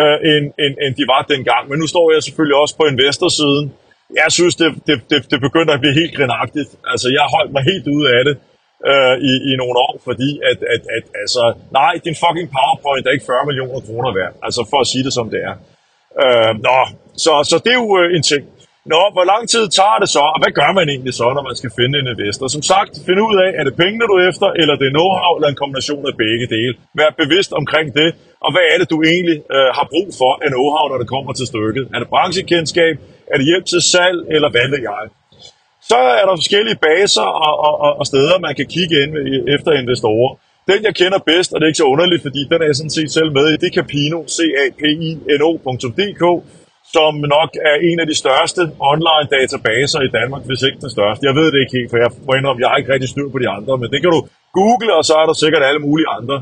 øh, 0.00 0.16
end, 0.30 0.44
end, 0.62 0.74
end 0.82 0.92
de 1.00 1.04
var 1.12 1.22
dengang. 1.32 1.62
Men 1.70 1.76
nu 1.82 1.86
står 1.94 2.06
jeg 2.14 2.20
selvfølgelig 2.26 2.56
også 2.62 2.74
på 2.80 2.84
investorsiden, 2.92 3.66
jeg 4.22 4.30
synes, 4.38 4.54
det, 4.60 4.68
det, 4.86 4.96
det, 5.10 5.18
det 5.30 5.38
begynder 5.46 5.72
at 5.74 5.80
blive 5.82 5.98
helt 6.00 6.14
grinagtigt. 6.18 6.70
Altså, 6.92 7.06
jeg 7.14 7.20
har 7.24 7.30
holdt 7.38 7.52
mig 7.56 7.62
helt 7.72 7.86
ude 7.96 8.06
af 8.16 8.22
det 8.28 8.36
øh, 8.90 9.14
i, 9.30 9.32
i 9.50 9.52
nogle 9.60 9.76
år, 9.86 9.94
fordi 10.08 10.30
at, 10.50 10.58
at, 10.74 10.82
at 10.96 11.04
altså, 11.22 11.42
nej, 11.78 11.92
din 12.06 12.16
fucking 12.22 12.48
PowerPoint 12.54 13.06
er 13.06 13.12
ikke 13.16 13.26
40 13.26 13.46
millioner 13.48 13.80
kroner 13.86 14.10
værd. 14.18 14.32
Altså, 14.46 14.60
for 14.70 14.78
at 14.80 14.86
sige 14.92 15.04
det 15.06 15.12
som 15.18 15.26
det 15.34 15.40
er. 15.50 15.54
Øh, 16.22 16.52
nå, 16.66 16.78
så, 17.24 17.32
så 17.50 17.56
det 17.64 17.70
er 17.72 17.80
jo 17.84 17.90
øh, 18.00 18.16
en 18.16 18.24
ting. 18.32 18.42
Nå, 18.86 19.02
hvor 19.14 19.26
lang 19.32 19.42
tid 19.54 19.64
tager 19.78 19.98
det 20.02 20.08
så, 20.16 20.24
og 20.34 20.38
hvad 20.42 20.52
gør 20.60 20.70
man 20.78 20.86
egentlig 20.94 21.14
så, 21.20 21.26
når 21.36 21.44
man 21.48 21.56
skal 21.60 21.70
finde 21.78 21.94
en 22.02 22.08
investor? 22.14 22.46
Som 22.56 22.62
sagt, 22.72 22.92
find 23.06 23.20
ud 23.28 23.36
af, 23.44 23.50
er 23.58 23.64
det 23.68 23.74
pengene, 23.82 24.04
du 24.10 24.14
er 24.20 24.24
efter, 24.30 24.48
eller 24.60 24.74
det 24.80 24.86
er 24.88 24.94
know-how, 24.98 25.32
eller 25.36 25.48
en 25.50 25.60
kombination 25.62 26.04
af 26.10 26.14
begge 26.24 26.46
dele. 26.56 26.72
Vær 26.98 27.10
bevidst 27.22 27.52
omkring 27.60 27.88
det, 28.00 28.08
og 28.44 28.50
hvad 28.54 28.64
er 28.72 28.76
det, 28.80 28.88
du 28.94 28.98
egentlig 29.12 29.38
øh, 29.56 29.70
har 29.76 29.86
brug 29.92 30.08
for 30.20 30.32
af 30.44 30.48
know-how, 30.54 30.84
når 30.90 30.98
det 31.02 31.08
kommer 31.14 31.32
til 31.38 31.46
stykket? 31.52 31.84
Er 31.94 31.98
det 32.02 32.08
branchekendskab? 32.14 32.94
Er 33.32 33.36
det 33.38 33.46
hjælp 33.50 33.66
til 33.72 33.82
salg, 33.92 34.18
eller 34.34 34.48
hvad 34.54 34.66
ved 34.72 34.82
jeg? 34.90 35.02
Så 35.90 35.98
er 36.20 36.24
der 36.28 36.34
forskellige 36.42 36.78
baser 36.88 37.28
og, 37.48 37.54
og, 37.66 37.74
og, 37.86 37.92
og 38.00 38.04
steder, 38.12 38.36
man 38.46 38.54
kan 38.58 38.66
kigge 38.74 38.94
ind 39.02 39.12
efter 39.56 39.70
investorer. 39.82 40.30
Den, 40.70 40.80
jeg 40.88 40.94
kender 41.00 41.20
bedst, 41.32 41.50
og 41.52 41.56
det 41.56 41.64
er 41.64 41.72
ikke 41.72 41.84
så 41.84 41.90
underligt, 41.94 42.22
fordi 42.26 42.40
den 42.50 42.58
er 42.62 42.68
jeg 42.70 42.76
sådan 42.80 42.96
set 42.98 43.10
selv 43.18 43.30
med 43.38 43.46
i, 43.52 43.56
det 43.62 43.68
er 43.70 43.76
Capino, 43.80 44.18
c 44.36 44.38
a 44.62 44.64
p 44.78 44.82
i 45.08 45.10
n 45.38 45.42
o.dk, 45.48 46.22
som 46.94 47.12
nok 47.36 47.50
er 47.70 47.76
en 47.88 47.98
af 48.02 48.06
de 48.10 48.16
største 48.22 48.62
online 48.92 49.26
databaser 49.36 50.00
i 50.08 50.10
Danmark, 50.18 50.42
hvis 50.48 50.62
ikke 50.66 50.80
den 50.84 50.92
største. 50.96 51.26
Jeg 51.28 51.34
ved 51.38 51.46
det 51.52 51.58
ikke 51.62 51.76
helt, 51.78 51.90
for 51.90 51.98
jeg 52.04 52.10
må 52.26 52.32
indrømme, 52.34 52.62
jeg 52.62 52.70
har 52.70 52.78
ikke 52.80 52.92
rigtig 52.94 53.10
styr 53.14 53.28
på 53.34 53.38
de 53.44 53.48
andre, 53.56 53.72
men 53.80 53.88
det 53.92 53.98
kan 54.02 54.10
du 54.16 54.20
google, 54.58 54.90
og 54.98 55.04
så 55.08 55.14
er 55.22 55.26
der 55.30 55.36
sikkert 55.42 55.62
alle 55.68 55.82
mulige 55.86 56.10
andre. 56.18 56.36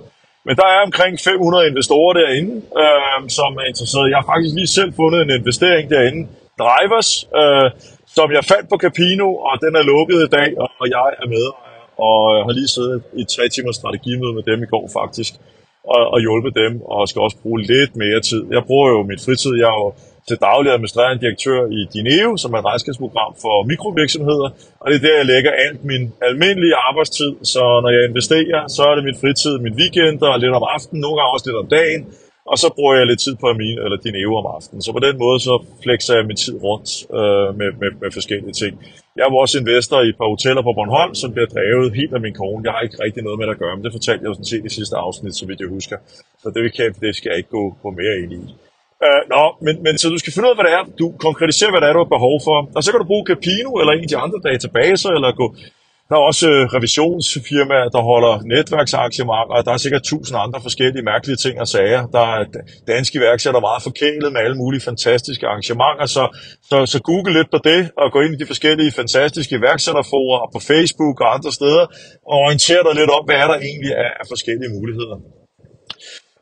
Men 0.47 0.55
der 0.61 0.69
er 0.75 0.81
omkring 0.89 1.12
500 1.21 1.69
investorer 1.71 2.12
derinde, 2.21 2.53
øh, 2.83 3.21
som 3.39 3.50
er 3.61 3.67
interesseret. 3.73 4.11
Jeg 4.12 4.19
har 4.21 4.29
faktisk 4.33 4.55
lige 4.61 4.73
selv 4.79 4.91
fundet 5.00 5.19
en 5.23 5.33
investering 5.41 5.85
derinde, 5.95 6.21
Drivers, 6.62 7.11
øh, 7.41 7.67
som 8.17 8.29
jeg 8.37 8.44
fandt 8.53 8.67
på 8.73 8.77
Capino, 8.85 9.29
og 9.49 9.55
den 9.65 9.73
er 9.81 9.85
lukket 9.93 10.19
i 10.27 10.31
dag, 10.39 10.49
og 10.81 10.85
jeg 10.97 11.09
er 11.23 11.29
med 11.37 11.47
og 12.06 12.19
jeg 12.37 12.44
har 12.49 12.55
lige 12.61 12.75
siddet 12.77 13.03
i 13.23 13.25
tre 13.35 13.44
timers 13.49 13.77
strategimøde 13.81 14.35
med 14.39 14.44
dem 14.51 14.59
i 14.62 14.71
går 14.73 14.87
faktisk, 15.01 15.33
og, 15.94 16.03
og 16.15 16.19
hjulpet 16.21 16.55
dem, 16.62 16.73
og 16.93 17.09
skal 17.09 17.23
også 17.27 17.39
bruge 17.43 17.61
lidt 17.73 17.93
mere 18.03 18.21
tid. 18.21 18.43
Jeg 18.56 18.62
bruger 18.69 18.89
jo 18.94 18.99
mit 19.11 19.21
fritid, 19.27 19.55
jeg 19.62 19.69
er 19.75 19.81
jo 19.85 19.91
til 20.29 20.37
daglig 20.49 20.69
administrerende 20.73 21.23
direktør 21.25 21.61
i 21.79 21.81
Dineo, 21.95 22.31
som 22.43 22.51
er 22.55 22.59
et 22.61 22.69
regnskabsprogram 22.71 23.33
for 23.45 23.55
mikrovirksomheder, 23.73 24.49
og 24.83 24.87
det 24.89 24.97
er 24.99 25.05
der, 25.07 25.17
jeg 25.21 25.27
lægger 25.33 25.51
alt 25.65 25.81
min 25.93 26.05
almindelige 26.29 26.77
arbejdstid, 26.89 27.33
så 27.53 27.63
når 27.85 27.91
jeg 27.97 28.03
investerer, 28.11 28.61
så 28.77 28.83
er 28.91 28.95
det 28.97 29.05
min 29.09 29.20
fritid, 29.23 29.55
min 29.67 29.75
weekend 29.81 30.17
og 30.23 30.41
lidt 30.43 30.55
om 30.58 30.65
aftenen, 30.77 31.01
nogle 31.05 31.17
gange 31.19 31.35
også 31.35 31.47
lidt 31.49 31.63
om 31.65 31.69
dagen, 31.79 32.03
og 32.51 32.56
så 32.63 32.69
bruger 32.77 32.94
jeg 32.99 33.06
lidt 33.11 33.20
tid 33.27 33.35
på 33.43 33.49
min, 33.63 33.77
eller 33.85 33.99
Dineo 34.05 34.31
om 34.41 34.47
aftenen. 34.56 34.81
Så 34.87 34.91
på 34.97 35.03
den 35.06 35.15
måde 35.25 35.39
så 35.49 35.55
flexer 35.85 36.15
jeg 36.19 36.25
min 36.31 36.41
tid 36.44 36.56
rundt 36.67 36.91
øh, 37.19 37.49
med, 37.58 37.70
med, 37.81 37.91
med 38.03 38.11
forskellige 38.19 38.55
ting. 38.63 38.73
Jeg 39.17 39.23
er 39.25 39.31
også 39.44 39.56
investor 39.63 39.99
i 40.03 40.08
et 40.13 40.19
par 40.20 40.29
hoteller 40.35 40.63
på 40.67 40.73
Bornholm, 40.79 41.15
som 41.23 41.29
bliver 41.35 41.49
drevet 41.55 41.89
helt 42.01 42.15
af 42.17 42.20
min 42.27 42.35
kone. 42.41 42.65
Jeg 42.67 42.73
har 42.75 42.82
ikke 42.87 42.99
rigtig 43.05 43.23
noget 43.27 43.39
med 43.39 43.47
det 43.47 43.55
at 43.56 43.63
gøre, 43.65 43.75
men 43.77 43.85
det 43.87 43.93
fortalte 43.97 44.23
jeg 44.23 44.31
jo 44.31 44.37
sådan 44.39 44.53
set 44.53 44.65
i 44.69 44.73
sidste 44.79 44.97
afsnit, 45.06 45.35
så 45.41 45.44
vidt 45.49 45.61
jeg 45.65 45.70
husker. 45.77 45.97
Så 46.43 46.47
det, 46.55 46.61
vi 46.67 46.70
kan, 46.79 46.87
det 47.05 47.11
skal 47.17 47.29
jeg 47.31 47.39
ikke 47.41 47.55
gå, 47.58 47.65
gå 47.85 47.91
mere 48.01 48.15
ind 48.23 48.32
i. 48.41 48.43
Uh, 49.06 49.22
nå, 49.34 49.43
men, 49.67 49.74
men 49.86 49.94
så 49.98 50.06
du 50.14 50.19
skal 50.19 50.32
finde 50.32 50.46
ud 50.46 50.52
af, 50.52 50.56
hvad 50.58 50.67
det 50.69 50.74
er. 50.78 50.84
Du 51.02 51.06
konkretiserer, 51.26 51.70
hvad 51.72 51.81
det 51.81 51.88
er, 51.88 51.94
du 51.96 52.02
har 52.05 52.17
behov 52.17 52.36
for. 52.46 52.56
Og 52.76 52.81
så 52.82 52.88
kan 52.90 53.00
du 53.00 53.06
bruge 53.12 53.28
Capino 53.31 53.70
eller 53.81 53.93
en 53.93 54.06
af 54.06 54.10
de 54.12 54.22
andre 54.24 54.38
databaser, 54.48 55.10
eller 55.17 55.31
gå 55.40 55.46
der 56.08 56.17
er 56.17 56.24
også 56.31 56.46
øh, 56.55 56.62
revisionsfirmaer, 56.76 57.88
der 57.96 58.02
holder 58.10 58.34
netværksarrangementer, 58.55 59.55
og 59.56 59.64
der 59.67 59.72
er 59.72 59.81
sikkert 59.84 60.02
tusind 60.12 60.36
andre 60.44 60.60
forskellige 60.67 61.05
mærkelige 61.10 61.38
ting 61.44 61.55
og 61.64 61.69
sager. 61.74 62.02
Der 62.17 62.24
er 62.34 62.40
danske 62.93 63.14
iværksættere 63.19 63.67
meget 63.69 63.82
forkælet 63.88 64.32
med 64.32 64.40
alle 64.44 64.58
mulige 64.62 64.82
fantastiske 64.90 65.44
arrangementer, 65.50 66.06
så, 66.17 66.24
så, 66.70 66.76
så 66.93 66.98
google 67.08 67.32
lidt 67.38 67.50
på 67.55 67.60
det, 67.70 67.81
og 68.00 68.06
gå 68.14 68.19
ind 68.24 68.32
i 68.34 68.40
de 68.43 68.50
forskellige 68.52 68.93
fantastiske 69.00 69.55
iværksætterforer 69.60 70.40
på 70.55 70.58
Facebook 70.70 71.17
og 71.24 71.28
andre 71.36 71.52
steder, 71.58 71.84
og 72.31 72.36
orientere 72.44 72.82
dig 72.86 72.94
lidt 73.00 73.10
om, 73.17 73.22
hvad 73.26 73.36
er 73.43 73.48
der 73.52 73.58
egentlig 73.69 73.93
er 74.05 74.12
af 74.20 74.26
forskellige 74.32 74.70
muligheder. 74.76 75.17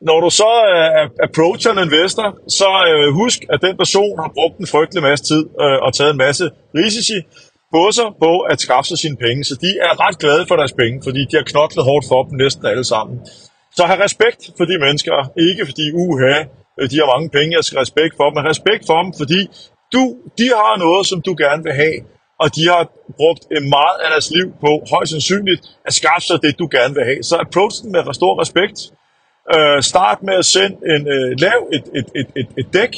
Når 0.01 0.19
du 0.21 0.29
så 0.29 0.51
uh, 0.75 1.09
approacher 1.27 1.71
en 1.71 1.83
investor, 1.87 2.27
så 2.59 2.69
uh, 2.91 3.13
husk, 3.21 3.39
at 3.53 3.59
den 3.61 3.77
person 3.77 4.19
har 4.23 4.31
brugt 4.37 4.57
en 4.59 4.67
frygtelig 4.67 5.03
masse 5.03 5.25
tid 5.25 5.43
uh, 5.63 5.77
og 5.85 5.93
taget 5.93 6.11
en 6.11 6.17
masse 6.17 6.45
risici, 6.75 7.17
på 7.75 7.83
sig 7.97 8.07
på 8.25 8.31
at 8.51 8.57
skaffe 8.65 8.87
sig 8.89 8.97
sine 9.03 9.17
penge, 9.25 9.43
så 9.43 9.55
de 9.65 9.71
er 9.87 9.93
ret 10.03 10.17
glade 10.23 10.43
for 10.47 10.55
deres 10.55 10.73
penge, 10.81 10.97
fordi 11.07 11.21
de 11.29 11.35
har 11.39 11.45
knoklet 11.51 11.83
hårdt 11.89 12.05
for 12.11 12.23
dem 12.23 12.35
næsten 12.43 12.65
alle 12.71 12.85
sammen. 12.93 13.15
Så 13.77 13.83
have 13.89 14.03
respekt 14.03 14.41
for 14.57 14.65
de 14.71 14.75
mennesker, 14.85 15.15
ikke 15.47 15.63
fordi 15.69 15.85
uha, 16.03 16.35
de 16.91 16.95
har 17.01 17.07
mange 17.15 17.29
penge, 17.37 17.55
jeg 17.57 17.63
skal 17.63 17.79
respekt 17.79 18.13
for 18.17 18.25
dem, 18.27 18.35
men 18.37 18.45
respekt 18.53 18.83
for 18.89 18.97
dem, 19.03 19.11
fordi 19.21 19.41
du, 19.93 20.01
de 20.39 20.47
har 20.59 20.73
noget, 20.85 21.03
som 21.11 21.19
du 21.27 21.33
gerne 21.43 21.63
vil 21.67 21.75
have, 21.83 21.97
og 22.43 22.47
de 22.55 22.63
har 22.73 22.83
brugt 23.19 23.43
meget 23.77 23.97
af 24.03 24.09
deres 24.13 24.29
liv 24.37 24.47
på 24.63 24.71
højst 24.93 25.11
sandsynligt 25.11 25.61
at 25.87 25.93
skaffe 25.99 26.25
sig 26.27 26.37
det, 26.45 26.59
du 26.61 26.65
gerne 26.77 26.93
vil 26.97 27.05
have. 27.09 27.23
Så 27.29 27.35
approach 27.45 27.75
dem 27.83 27.91
med 27.91 28.13
stor 28.21 28.33
respekt. 28.43 28.77
Øh, 29.55 29.79
start 29.91 30.19
med 30.27 30.35
at 30.43 30.45
sende 30.45 30.77
en, 30.93 31.03
øh, 31.15 31.29
lav 31.45 31.59
et, 31.75 31.85
et, 31.99 32.07
et, 32.19 32.29
et, 32.39 32.49
et 32.61 32.67
dæk 32.73 32.93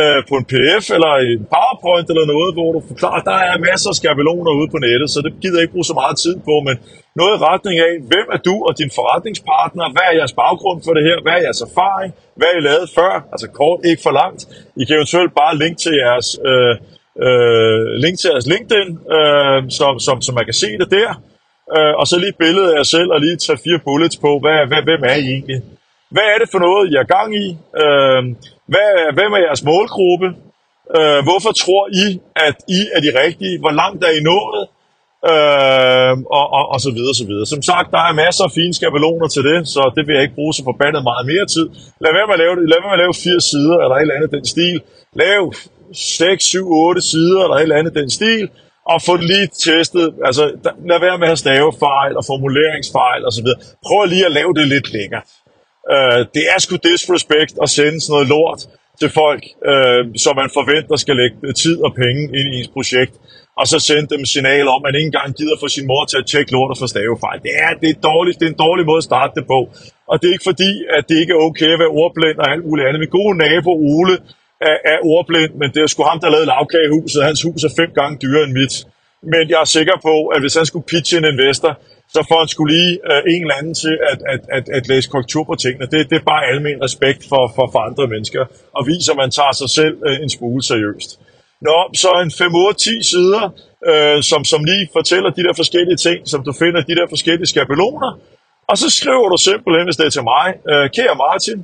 øh, 0.00 0.20
på 0.28 0.34
en 0.40 0.46
pf 0.50 0.84
eller 0.96 1.12
en 1.26 1.40
powerpoint 1.54 2.08
eller 2.12 2.26
noget, 2.34 2.50
hvor 2.56 2.68
du 2.76 2.80
forklarer, 2.90 3.18
at 3.20 3.26
der 3.32 3.38
er 3.50 3.64
masser 3.68 3.90
af 3.92 3.96
skabeloner 4.00 4.52
ude 4.58 4.68
på 4.74 4.78
nettet, 4.86 5.08
så 5.14 5.18
det 5.26 5.32
gider 5.42 5.56
jeg 5.58 5.64
ikke 5.64 5.76
bruge 5.76 5.90
så 5.92 5.96
meget 6.02 6.16
tid 6.24 6.36
på, 6.48 6.54
men 6.66 6.74
noget 7.20 7.32
i 7.36 7.42
retning 7.50 7.76
af, 7.88 7.92
hvem 8.10 8.26
er 8.34 8.40
du 8.48 8.54
og 8.68 8.72
din 8.80 8.90
forretningspartner, 8.98 9.84
hvad 9.94 10.06
er 10.10 10.14
jeres 10.20 10.34
baggrund 10.42 10.78
for 10.84 10.92
det 10.96 11.04
her, 11.08 11.16
hvad 11.24 11.34
er 11.38 11.42
jeres 11.46 11.62
erfaring, 11.68 12.10
hvad 12.38 12.48
er 12.52 12.58
I 12.60 12.62
lavet 12.70 12.88
før, 12.98 13.12
altså 13.34 13.46
kort, 13.60 13.78
ikke 13.90 14.02
for 14.06 14.14
langt. 14.20 14.40
I 14.80 14.82
kan 14.84 14.96
eventuelt 14.98 15.32
bare 15.42 15.52
link 15.62 15.76
til 15.84 15.94
jeres, 16.02 16.28
øh, 16.50 16.74
øh, 17.26 17.82
link 18.04 18.16
til 18.18 18.28
jeres 18.32 18.46
LinkedIn, 18.52 18.90
øh, 19.16 19.58
som, 19.78 19.92
som, 20.06 20.16
som 20.26 20.32
man 20.38 20.46
kan 20.48 20.58
se 20.62 20.70
det 20.82 20.90
der, 20.98 21.10
øh, 21.76 21.92
og 22.00 22.04
så 22.10 22.14
lige 22.18 22.32
et 22.34 22.42
billede 22.44 22.68
af 22.72 22.76
jer 22.78 22.88
selv, 22.94 23.10
og 23.14 23.18
lige 23.24 23.36
3-4 23.42 23.84
bullets 23.86 24.16
på, 24.24 24.30
hvad, 24.42 24.58
hvad, 24.70 24.82
hvem 24.88 25.02
er 25.12 25.16
I 25.24 25.26
egentlig? 25.36 25.60
Hvad 26.14 26.26
er 26.32 26.38
det 26.42 26.48
for 26.52 26.60
noget, 26.66 26.82
I 26.90 26.94
er 27.02 27.12
gang 27.16 27.30
i? 27.44 27.46
Øh, 27.82 28.20
hvad, 28.72 28.90
hvem 29.16 29.30
er 29.36 29.40
jeres 29.46 29.62
målgruppe? 29.70 30.28
Øh, 30.96 31.20
hvorfor 31.28 31.52
tror 31.62 31.84
I, 32.04 32.06
at 32.46 32.56
I 32.78 32.80
er 32.96 33.00
de 33.06 33.10
rigtige? 33.22 33.56
Hvor 33.62 33.74
langt 33.82 34.00
er 34.08 34.12
I 34.18 34.22
nået? 34.32 34.62
Øh, 35.32 36.14
og, 36.38 36.46
og, 36.58 36.64
og 36.74 36.78
så 36.86 36.90
videre, 36.96 37.14
så 37.20 37.26
videre. 37.30 37.46
Som 37.54 37.62
sagt, 37.70 37.88
der 37.96 38.02
er 38.08 38.20
masser 38.24 38.44
af 38.48 38.52
fine 38.58 38.74
skabeloner 38.78 39.28
til 39.34 39.42
det, 39.50 39.58
så 39.74 39.82
det 39.96 40.02
vil 40.06 40.14
jeg 40.16 40.24
ikke 40.26 40.38
bruge 40.40 40.54
så 40.54 40.62
forbandet 40.70 41.02
meget 41.10 41.24
mere 41.32 41.46
tid. 41.54 41.66
Lad 42.04 42.12
være 42.16 42.26
med 42.28 42.34
at 42.38 42.42
lave 42.44 42.54
det. 42.58 42.64
Lad 42.70 42.78
være 42.80 42.90
med 42.90 42.98
at 42.98 43.04
lave 43.04 43.14
fire 43.26 43.40
sider, 43.50 43.76
eller 43.82 43.96
et 43.96 44.04
eller 44.06 44.18
andet 44.18 44.30
den 44.36 44.44
stil. 44.54 44.76
Lav 45.22 45.42
6, 45.92 46.44
7, 46.44 46.70
8 46.70 47.00
sider, 47.12 47.40
eller 47.44 47.56
et 47.56 47.66
eller 47.66 47.80
andet 47.80 47.94
den 48.00 48.10
stil, 48.18 48.44
og 48.92 48.96
få 49.06 49.12
det 49.20 49.26
lige 49.32 49.46
testet. 49.68 50.06
Altså, 50.28 50.42
lad 50.90 50.98
være 51.06 51.16
med 51.18 51.26
at 51.26 51.32
have 51.32 51.42
stavefejl 51.44 52.12
og 52.20 52.24
formuleringsfejl 52.30 53.20
osv. 53.28 53.48
Prøv 53.86 53.98
lige 54.14 54.26
at 54.30 54.34
lave 54.38 54.52
det 54.58 54.66
lidt 54.74 54.88
lækkert. 54.96 55.28
Øh, 55.94 56.20
det 56.36 56.44
er 56.52 56.58
sgu 56.60 56.74
disrespect 56.90 57.54
at 57.64 57.68
sende 57.78 57.98
sådan 58.00 58.12
noget 58.14 58.28
lort 58.34 58.60
til 59.00 59.10
folk, 59.20 59.42
øh, 59.70 60.02
som 60.24 60.32
man 60.42 60.50
forventer 60.58 60.96
skal 61.04 61.16
lægge 61.22 61.36
tid 61.64 61.76
og 61.86 61.90
penge 62.02 62.22
ind 62.38 62.48
i 62.54 62.56
ens 62.58 62.70
projekt, 62.76 63.14
og 63.60 63.64
så 63.72 63.78
sende 63.88 64.06
dem 64.14 64.22
signal 64.34 64.66
om, 64.74 64.80
at 64.80 64.86
man 64.86 64.94
ikke 64.98 65.10
engang 65.12 65.30
gider 65.38 65.56
få 65.62 65.68
sin 65.76 65.86
mor 65.90 66.04
til 66.10 66.18
at 66.22 66.26
tjekke 66.32 66.50
lort 66.56 66.70
og 66.74 66.78
få 66.82 66.86
stavefejl. 66.94 67.38
Det 67.46 67.52
er, 67.64 67.70
det 67.82 67.88
er 67.90 67.98
dårligt, 68.10 68.36
det 68.38 68.46
er 68.46 68.52
en 68.54 68.62
dårlig 68.66 68.84
måde 68.90 69.00
at 69.02 69.08
starte 69.10 69.32
det 69.38 69.44
på. 69.54 69.60
Og 70.10 70.14
det 70.18 70.26
er 70.28 70.34
ikke 70.36 70.50
fordi, 70.52 70.70
at 70.96 71.02
det 71.08 71.16
ikke 71.22 71.32
er 71.36 71.40
okay 71.48 71.70
at 71.74 71.80
være 71.82 71.96
ordblind 72.02 72.38
og 72.42 72.46
alt 72.52 72.64
muligt 72.68 72.86
andet. 72.86 73.00
Min 73.04 73.16
gode 73.18 73.34
nabo 73.44 73.72
Ole 73.94 74.14
er, 74.70 74.76
er 74.92 74.98
ordblind, 75.14 75.52
men 75.60 75.68
det 75.74 75.80
er 75.82 75.86
sgu 75.86 76.02
ham, 76.10 76.20
der 76.22 76.28
lavede 76.34 76.48
lavkagehuset. 76.52 77.28
Hans 77.28 77.42
hus 77.46 77.60
er 77.68 77.72
fem 77.80 77.90
gange 77.98 78.14
dyrere 78.22 78.44
end 78.46 78.54
mit. 78.60 78.74
Men 79.32 79.44
jeg 79.52 79.60
er 79.64 79.70
sikker 79.78 79.96
på, 80.08 80.14
at 80.34 80.40
hvis 80.42 80.54
han 80.58 80.66
skulle 80.66 80.86
pitche 80.92 81.18
en 81.18 81.26
investor, 81.34 81.72
så 82.14 82.20
får 82.28 82.38
han 82.38 82.48
skulle 82.48 82.74
lige 82.76 82.92
øh, 83.10 83.34
en 83.34 83.42
eller 83.42 83.54
anden 83.60 83.74
til 83.74 83.98
at, 84.12 84.18
at, 84.32 84.40
at, 84.56 84.68
at 84.68 84.88
læse 84.88 85.10
korrektur 85.10 85.44
på 85.44 85.54
tingene. 85.54 85.86
Det, 85.92 86.10
det 86.10 86.16
er 86.16 86.24
bare 86.34 86.46
almen 86.52 86.82
respekt 86.86 87.20
for, 87.30 87.52
for, 87.56 87.68
for 87.72 87.80
andre 87.88 88.06
mennesker, 88.06 88.42
og 88.76 88.86
viser, 88.86 89.12
at 89.12 89.16
man 89.16 89.30
tager 89.30 89.52
sig 89.52 89.70
selv 89.70 89.94
øh, 90.06 90.16
en 90.24 90.30
smule 90.30 90.62
seriøst. 90.62 91.10
Nå, 91.60 91.78
så 92.02 92.10
en 92.24 92.30
5-8-10 92.30 93.02
sider, 93.10 93.44
øh, 93.90 94.22
som, 94.30 94.44
som 94.44 94.64
lige 94.64 94.88
fortæller 94.92 95.30
de 95.30 95.42
der 95.46 95.54
forskellige 95.62 95.96
ting, 96.06 96.18
som 96.32 96.44
du 96.44 96.52
finder 96.52 96.80
de 96.80 96.94
der 96.98 97.06
forskellige 97.14 97.46
skabeloner, 97.46 98.10
og 98.70 98.78
så 98.78 98.90
skriver 98.90 99.28
du 99.28 99.36
simpelthen, 99.36 99.84
hvis 99.86 99.96
det 99.96 100.06
er 100.06 100.14
til 100.16 100.26
mig, 100.34 100.46
øh, 100.70 100.90
kære 100.96 101.14
Martin, 101.24 101.58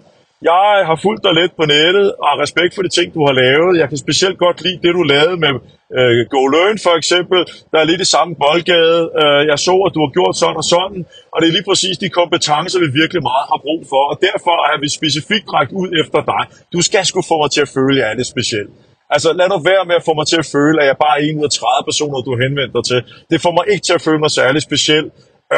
jeg 0.50 0.86
har 0.88 0.98
fulgt 1.04 1.22
dig 1.26 1.34
lidt 1.40 1.52
på 1.60 1.64
nettet, 1.74 2.08
og 2.20 2.26
har 2.30 2.38
respekt 2.44 2.72
for 2.74 2.82
de 2.86 2.92
ting, 2.98 3.08
du 3.16 3.22
har 3.28 3.34
lavet. 3.42 3.72
Jeg 3.82 3.88
kan 3.90 3.98
specielt 4.06 4.38
godt 4.44 4.58
lide 4.66 4.80
det, 4.84 4.92
du 4.98 5.02
lavede 5.14 5.36
med 5.44 5.52
øh, 5.98 6.20
Go 6.34 6.42
Learn 6.54 6.76
for 6.86 6.94
eksempel. 7.00 7.38
Der 7.72 7.78
er 7.80 7.86
lidt 7.90 8.04
i 8.06 8.08
samme 8.14 8.32
boldgade. 8.42 9.00
Øh, 9.20 9.40
jeg 9.50 9.58
så, 9.68 9.74
at 9.86 9.92
du 9.96 10.00
har 10.04 10.10
gjort 10.18 10.34
sådan 10.42 10.58
og 10.62 10.66
sådan, 10.74 11.00
og 11.32 11.36
det 11.40 11.46
er 11.48 11.54
lige 11.56 11.68
præcis 11.70 11.96
de 12.04 12.08
kompetencer, 12.20 12.78
vi 12.84 12.88
virkelig 13.00 13.22
meget 13.30 13.46
har 13.52 13.60
brug 13.66 13.82
for. 13.92 14.02
Og 14.10 14.16
derfor 14.26 14.54
har 14.68 14.78
vi 14.84 14.88
specifikt 14.98 15.46
rækket 15.54 15.76
ud 15.82 15.90
efter 16.02 16.20
dig. 16.32 16.42
Du 16.74 16.80
skal 16.88 17.02
sgu 17.08 17.18
få 17.30 17.36
mig 17.42 17.50
til 17.54 17.62
at 17.66 17.70
føle, 17.76 17.94
at 17.96 18.00
jeg 18.00 18.08
er 18.12 18.16
lidt 18.20 18.32
speciel. 18.36 18.68
Altså, 19.14 19.28
lad 19.38 19.46
nu 19.52 19.58
være 19.72 19.84
med 19.90 19.96
at 20.00 20.04
få 20.08 20.12
mig 20.18 20.26
til 20.32 20.38
at 20.42 20.48
føle, 20.56 20.76
at 20.82 20.86
jeg 20.90 20.96
bare 21.04 21.14
er 21.18 21.22
en 21.26 21.38
ud 21.40 21.44
af 21.50 21.50
30 21.50 21.88
personer, 21.90 22.16
du 22.28 22.32
henvender 22.42 22.74
dig 22.78 22.84
til. 22.90 23.00
Det 23.30 23.38
får 23.44 23.52
mig 23.58 23.64
ikke 23.72 23.84
til 23.88 23.94
at 23.98 24.02
føle 24.06 24.20
mig 24.24 24.30
særlig 24.40 24.60
speciel. 24.68 25.06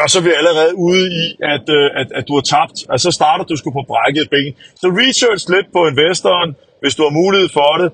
Og 0.02 0.10
så 0.10 0.18
er 0.18 0.24
vi 0.28 0.32
allerede 0.40 0.72
ude 0.88 1.04
i, 1.22 1.26
at, 1.54 1.66
øh, 1.78 1.86
at, 2.00 2.08
at 2.18 2.24
du 2.28 2.34
har 2.38 2.44
tabt. 2.54 2.78
Altså, 2.92 3.04
så 3.08 3.12
starter 3.18 3.44
du 3.44 3.56
sgu 3.56 3.70
på 3.70 3.84
brækket 3.92 4.26
ben. 4.34 4.52
Så 4.80 4.86
research 5.02 5.42
lidt 5.54 5.68
på 5.76 5.80
investoren, 5.92 6.50
hvis 6.82 6.94
du 6.98 7.02
har 7.06 7.12
mulighed 7.22 7.48
for 7.58 7.72
det, 7.80 7.88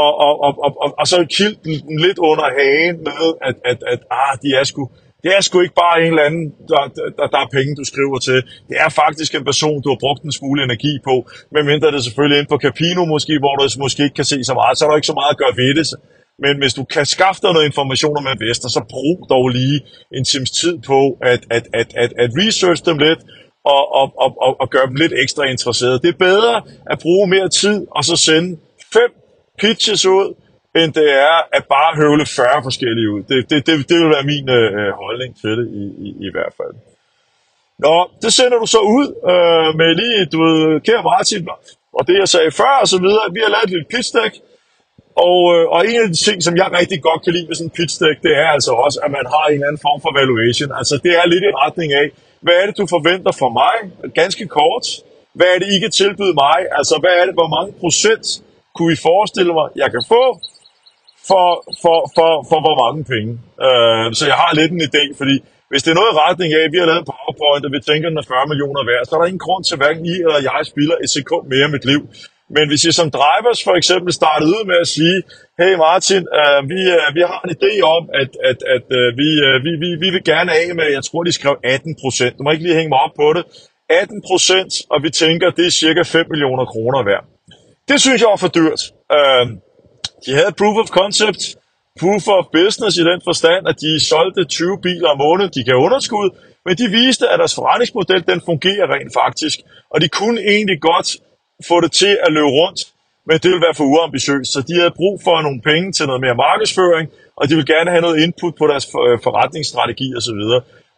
og, 0.00 0.10
og, 0.26 0.34
og, 0.46 0.52
og, 0.64 0.70
og, 0.84 0.88
og 1.00 1.06
så 1.12 1.16
kild 1.38 1.56
den 1.64 2.00
lidt 2.04 2.18
under 2.30 2.46
hagen 2.58 2.96
med, 3.08 3.24
at, 3.48 3.56
at, 3.70 3.78
at 3.92 4.00
ah, 4.20 4.32
de 4.42 4.48
er 4.60 4.64
sgu, 4.70 4.82
det 5.22 5.30
er 5.36 5.40
sgu 5.40 5.56
ikke 5.60 5.80
bare 5.84 5.96
en 6.02 6.10
eller 6.12 6.28
anden, 6.28 6.46
der, 6.70 6.80
der, 7.18 7.26
der 7.34 7.40
er 7.44 7.48
penge, 7.56 7.72
du 7.80 7.84
skriver 7.92 8.18
til. 8.28 8.38
Det 8.68 8.76
er 8.84 8.90
faktisk 9.02 9.30
en 9.34 9.44
person, 9.50 9.82
du 9.84 9.88
har 9.92 10.00
brugt 10.04 10.22
en 10.22 10.32
smule 10.38 10.60
energi 10.68 10.92
på, 11.08 11.14
medmindre 11.54 11.86
det 11.92 11.98
er 12.00 12.06
selvfølgelig 12.08 12.38
ind 12.40 12.48
på 12.52 12.58
Capino 12.66 13.02
måske, 13.14 13.34
hvor 13.42 13.54
du 13.56 13.62
altså 13.66 13.80
måske 13.84 14.00
ikke 14.06 14.18
kan 14.20 14.30
se 14.32 14.38
så 14.50 14.54
meget, 14.60 14.72
så 14.74 14.82
er 14.84 14.88
der 14.88 14.96
ikke 15.00 15.12
så 15.12 15.18
meget 15.20 15.32
at 15.34 15.40
gøre 15.42 15.54
ved 15.62 15.72
det. 15.78 15.86
Men 16.38 16.58
hvis 16.58 16.74
du 16.74 16.84
kan 16.84 17.06
skaffe 17.06 17.40
dig 17.42 17.52
noget 17.52 17.66
information 17.66 18.16
om 18.16 18.26
investor, 18.26 18.68
så 18.68 18.82
brug 18.90 19.26
dog 19.30 19.48
lige 19.48 19.80
en 20.16 20.24
times 20.24 20.50
tid 20.50 20.78
på 20.78 21.18
at, 21.22 21.40
at, 21.50 21.64
at, 21.80 21.88
at, 22.02 22.12
at 22.22 22.30
research 22.42 22.84
dem 22.84 22.98
lidt, 22.98 23.20
og, 23.64 23.82
og, 24.00 24.06
og, 24.24 24.30
og, 24.44 24.60
og 24.60 24.70
gøre 24.70 24.86
dem 24.86 24.94
lidt 24.94 25.12
ekstra 25.22 25.44
interesserede. 25.44 25.98
Det 25.98 26.08
er 26.08 26.18
bedre 26.18 26.62
at 26.92 26.98
bruge 26.98 27.26
mere 27.26 27.48
tid, 27.48 27.86
og 27.90 28.04
så 28.04 28.16
sende 28.16 28.58
fem 28.92 29.10
pitches 29.60 30.06
ud, 30.06 30.34
end 30.80 30.92
det 30.92 31.08
er 31.12 31.36
at 31.52 31.64
bare 31.76 31.96
høvle 31.96 32.26
40 32.26 32.62
forskellige 32.62 33.10
ud. 33.14 33.22
Det, 33.30 33.50
det, 33.50 33.66
det, 33.66 33.88
det 33.88 33.96
vil 34.00 34.10
være 34.16 34.30
min 34.32 34.48
øh, 34.58 34.66
øh, 34.78 34.90
holdning 35.02 35.30
til 35.40 35.50
det 35.58 35.66
i, 35.82 35.84
i, 36.06 36.08
i 36.26 36.30
hvert 36.34 36.52
fald. 36.60 36.74
Nå, 37.78 37.96
det 38.22 38.32
sender 38.32 38.58
du 38.58 38.66
så 38.76 38.80
ud 38.98 39.06
øh, 39.32 39.68
med 39.80 39.90
lige, 40.00 40.20
du 40.32 40.38
ved, 40.44 40.80
kære 40.86 41.02
Martin, 41.10 41.48
og 41.98 42.06
det 42.06 42.14
jeg 42.22 42.28
sagde 42.28 42.50
før 42.50 42.74
og 42.82 42.88
så 42.88 42.98
videre. 43.04 43.24
Vi 43.36 43.40
har 43.44 43.50
lavet 43.54 43.64
et 43.64 43.70
lille 43.70 43.90
pitch 43.92 44.10
deck, 44.18 44.34
og, 45.24 45.38
øh, 45.54 45.64
og 45.74 45.80
en 45.90 46.00
af 46.04 46.08
de 46.14 46.20
ting, 46.26 46.38
som 46.46 46.54
jeg 46.60 46.68
rigtig 46.80 46.98
godt 47.08 47.20
kan 47.24 47.32
lide 47.36 47.48
ved 47.48 47.56
sådan 47.56 47.70
en 47.70 47.76
pitch 47.78 47.94
deck, 48.02 48.16
det 48.26 48.32
er 48.42 48.48
altså 48.56 48.72
også, 48.84 48.98
at 49.04 49.10
man 49.18 49.26
har 49.34 49.46
en 49.54 49.62
anden 49.68 49.80
form 49.86 49.98
for 50.04 50.12
valuation. 50.20 50.70
Altså 50.80 50.94
det 51.04 51.12
er 51.18 51.24
lidt 51.32 51.44
i 51.48 51.56
retning 51.64 51.90
af, 52.02 52.06
hvad 52.44 52.56
er 52.60 52.64
det, 52.66 52.76
du 52.80 52.86
forventer 52.96 53.32
fra 53.40 53.48
mig? 53.60 53.76
Ganske 54.20 54.44
kort. 54.58 54.86
Hvad 55.38 55.48
er 55.54 55.58
det, 55.62 55.68
I 55.74 55.78
kan 55.84 55.92
tilbyde 56.02 56.34
mig? 56.44 56.58
Altså 56.78 56.94
hvad 57.02 57.14
er 57.20 57.24
det, 57.28 57.34
hvor 57.38 57.50
mange 57.56 57.70
procent 57.82 58.26
kunne 58.76 58.92
I 58.96 58.98
forestille 59.08 59.52
mig, 59.58 59.66
jeg 59.82 59.88
kan 59.94 60.04
få 60.12 60.22
for, 61.30 61.46
for, 61.82 61.98
for, 62.16 62.30
for 62.50 62.58
hvor 62.64 62.76
mange 62.82 63.00
penge? 63.14 63.30
Øh, 63.66 64.06
så 64.18 64.22
jeg 64.30 64.38
har 64.42 64.50
lidt 64.58 64.72
en 64.76 64.82
idé, 64.88 65.04
fordi 65.20 65.36
hvis 65.70 65.82
det 65.84 65.90
er 65.92 65.98
noget 66.00 66.12
i 66.12 66.20
retning 66.26 66.50
af, 66.58 66.62
at 66.66 66.72
vi 66.74 66.78
har 66.80 66.88
lavet 66.90 67.02
en 67.02 67.10
PowerPoint, 67.12 67.64
og 67.66 67.72
vi 67.76 67.80
tænker, 67.88 68.06
den 68.12 68.22
er 68.22 68.26
40 68.34 68.50
millioner 68.52 68.82
værd, 68.90 69.02
så 69.04 69.12
er 69.14 69.20
der 69.20 69.30
ingen 69.30 69.46
grund 69.46 69.62
til, 69.64 69.74
at 69.76 69.80
hverken 69.82 70.04
I 70.12 70.14
eller 70.26 70.40
jeg 70.50 70.60
spiller 70.72 70.96
et 71.04 71.10
sekund 71.18 71.44
mere 71.52 71.66
i 71.68 71.72
mit 71.76 71.86
liv. 71.92 72.00
Men 72.54 72.68
hvis 72.68 72.84
I 72.84 72.92
som 72.92 73.10
drivers 73.10 73.60
for 73.66 73.74
eksempel 73.80 74.12
startede 74.12 74.50
ud 74.56 74.64
med 74.70 74.78
at 74.84 74.88
sige, 74.96 75.18
hey 75.60 75.72
Martin, 75.86 76.22
øh, 76.40 76.60
vi, 76.72 76.80
øh, 76.98 77.08
vi 77.16 77.22
har 77.30 77.40
en 77.44 77.52
idé 77.58 77.72
om, 77.96 78.02
at, 78.22 78.30
at, 78.50 78.58
at 78.74 78.86
øh, 78.98 79.08
vi, 79.20 79.28
øh, 79.46 79.56
vi, 79.64 79.70
vi, 79.82 79.88
vi 80.04 80.08
vil 80.14 80.24
gerne 80.32 80.50
af 80.60 80.68
med, 80.78 80.86
jeg 80.98 81.04
tror 81.04 81.22
de 81.22 81.32
skrev 81.32 81.54
18 81.64 81.96
procent, 82.02 82.32
du 82.38 82.42
må 82.42 82.50
ikke 82.50 82.64
lige 82.66 82.78
hænge 82.80 82.92
mig 82.94 83.00
op 83.06 83.14
på 83.22 83.28
det, 83.36 83.44
18 83.90 84.22
procent, 84.28 84.72
og 84.92 84.98
vi 85.04 85.10
tænker, 85.10 85.50
det 85.58 85.66
er 85.66 85.74
cirka 85.82 86.02
5 86.02 86.26
millioner 86.32 86.64
kroner 86.72 87.00
værd. 87.10 87.24
Det 87.88 87.98
synes 88.00 88.20
jeg 88.22 88.28
var 88.34 88.40
for 88.44 88.52
dyrt. 88.60 88.80
Øh, 89.16 89.46
de 90.24 90.30
havde 90.38 90.52
proof 90.60 90.76
of 90.82 90.88
concept, 91.00 91.42
proof 92.00 92.24
of 92.36 92.44
business 92.58 92.94
i 93.02 93.04
den 93.10 93.20
forstand, 93.28 93.62
at 93.70 93.76
de 93.84 93.92
solgte 94.12 94.44
20 94.44 94.78
biler 94.86 95.08
om 95.14 95.18
måneden, 95.18 95.50
de 95.56 95.64
gav 95.68 95.76
underskud, 95.86 96.28
men 96.66 96.74
de 96.80 96.86
viste, 96.98 97.24
at 97.32 97.38
deres 97.38 97.54
forretningsmodel, 97.54 98.22
den 98.32 98.40
fungerer 98.50 98.86
rent 98.94 99.12
faktisk. 99.22 99.58
Og 99.92 100.00
de 100.02 100.08
kunne 100.08 100.40
egentlig 100.54 100.78
godt 100.80 101.08
få 101.68 101.80
det 101.80 101.92
til 101.92 102.18
at 102.26 102.32
løbe 102.32 102.52
rundt, 102.60 102.80
men 103.26 103.34
det 103.42 103.48
ville 103.50 103.66
være 103.66 103.74
for 103.74 103.84
uambitiøst. 103.84 104.52
Så 104.52 104.60
de 104.68 104.74
havde 104.80 104.94
brug 105.00 105.20
for 105.24 105.42
nogle 105.42 105.60
penge 105.60 105.92
til 105.92 106.06
noget 106.06 106.20
mere 106.20 106.34
markedsføring, 106.34 107.06
og 107.36 107.48
de 107.48 107.54
ville 107.54 107.74
gerne 107.74 107.90
have 107.90 108.02
noget 108.06 108.22
input 108.24 108.54
på 108.60 108.66
deres 108.66 108.86
øh, 108.86 109.18
forretningsstrategi 109.26 110.08
osv. 110.18 110.42